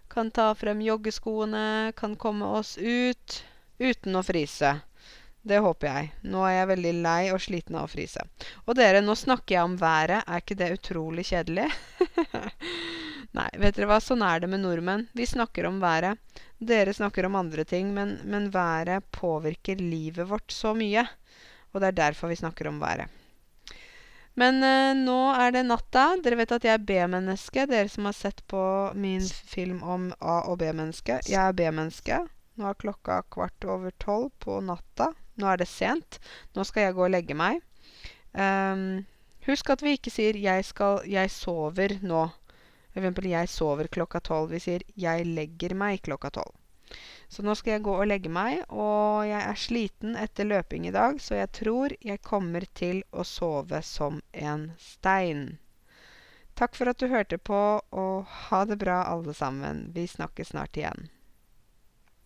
kan 0.08 0.30
ta 0.30 0.54
frem 0.54 0.80
joggeskoene, 0.82 1.92
kan 1.96 2.16
komme 2.16 2.46
oss 2.46 2.78
ut 2.78 3.44
uten 3.78 4.16
å 4.16 4.22
fryse. 4.22 4.72
Det 5.42 5.60
håper 5.62 5.88
jeg. 5.88 6.08
Nå 6.32 6.42
er 6.44 6.54
jeg 6.56 6.70
veldig 6.72 6.92
lei 7.04 7.20
og 7.32 7.40
sliten 7.40 7.76
av 7.78 7.86
å 7.86 7.92
fryse. 7.92 8.24
Og 8.66 8.76
dere, 8.76 9.00
nå 9.04 9.14
snakker 9.16 9.54
jeg 9.54 9.68
om 9.68 9.76
været. 9.80 10.24
Er 10.26 10.42
ikke 10.42 10.58
det 10.58 10.72
utrolig 10.74 11.28
kjedelig? 11.30 11.68
Nei, 13.36 13.48
vet 13.60 13.76
dere 13.76 13.90
hva, 13.90 13.98
sånn 14.00 14.24
er 14.24 14.40
det 14.40 14.48
med 14.48 14.62
nordmenn. 14.64 15.06
Vi 15.12 15.26
snakker 15.28 15.68
om 15.68 15.82
været. 15.82 16.16
Dere 16.58 16.94
snakker 16.96 17.28
om 17.28 17.36
andre 17.36 17.64
ting, 17.68 17.92
men, 17.94 18.16
men 18.24 18.48
været 18.54 19.04
påvirker 19.12 19.80
livet 19.82 20.30
vårt 20.30 20.52
så 20.54 20.72
mye. 20.74 21.04
Og 21.72 21.82
det 21.82 21.90
er 21.90 21.98
derfor 22.04 22.32
vi 22.32 22.40
snakker 22.40 22.70
om 22.70 22.80
været. 22.80 23.12
Men 24.38 24.62
eh, 24.62 24.94
nå 24.94 25.18
er 25.34 25.52
det 25.54 25.66
natta. 25.66 26.12
Dere 26.22 26.38
vet 26.38 26.54
at 26.54 26.64
jeg 26.66 26.78
er 26.78 26.88
B-menneske. 26.88 27.66
Dere 27.68 27.90
som 27.90 28.06
har 28.08 28.16
sett 28.16 28.44
på 28.50 28.62
min 28.94 29.24
film 29.50 29.82
om 29.82 30.12
A- 30.20 30.44
og 30.46 30.60
B-menneske. 30.62 31.20
Jeg 31.26 31.40
er 31.42 31.56
B-menneske. 31.58 32.22
Nå 32.58 32.70
er 32.70 32.78
klokka 32.78 33.20
kvart 33.34 33.66
over 33.66 33.94
tolv 34.02 34.30
på 34.42 34.60
natta. 34.64 35.12
Nå 35.38 35.50
er 35.50 35.60
det 35.60 35.68
sent. 35.70 36.20
Nå 36.54 36.64
skal 36.66 36.88
jeg 36.88 36.96
gå 36.96 37.06
og 37.06 37.12
legge 37.14 37.36
meg. 37.38 37.60
Um, 38.32 39.04
husk 39.46 39.70
at 39.74 39.82
vi 39.82 39.96
ikke 39.96 40.12
sier 40.12 40.36
'jeg 40.36 40.64
skal 40.64 41.02
Jeg 41.06 41.30
sover 41.30 41.98
nå'. 42.02 42.30
Eksempel 42.94 43.28
'jeg 43.30 43.48
sover 43.48 43.88
klokka 43.88 44.20
tolv'. 44.20 44.50
Vi 44.50 44.58
sier 44.58 44.82
'jeg 44.96 45.26
legger 45.26 45.74
meg 45.74 46.02
klokka 46.02 46.30
tolv'. 46.30 46.56
Så 47.28 47.42
nå 47.42 47.54
skal 47.54 47.72
jeg 47.72 47.82
gå 47.82 47.94
og 48.00 48.06
legge 48.08 48.30
meg, 48.32 48.62
og 48.70 49.26
jeg 49.28 49.42
er 49.44 49.54
sliten 49.54 50.16
etter 50.16 50.48
løping 50.48 50.86
i 50.88 50.94
dag, 50.94 51.20
så 51.20 51.34
jeg 51.34 51.52
tror 51.52 51.94
jeg 52.00 52.22
kommer 52.22 52.64
til 52.74 53.02
å 53.12 53.24
sove 53.24 53.82
som 53.82 54.22
en 54.32 54.72
stein. 54.78 55.58
Takk 56.56 56.74
for 56.74 56.88
at 56.88 56.98
du 56.98 57.06
hørte 57.06 57.38
på, 57.38 57.60
og 57.92 58.24
ha 58.48 58.64
det 58.64 58.78
bra 58.78 59.02
alle 59.12 59.34
sammen. 59.34 59.92
Vi 59.94 60.06
snakkes 60.06 60.54
snart 60.54 60.80
igjen. 60.80 61.10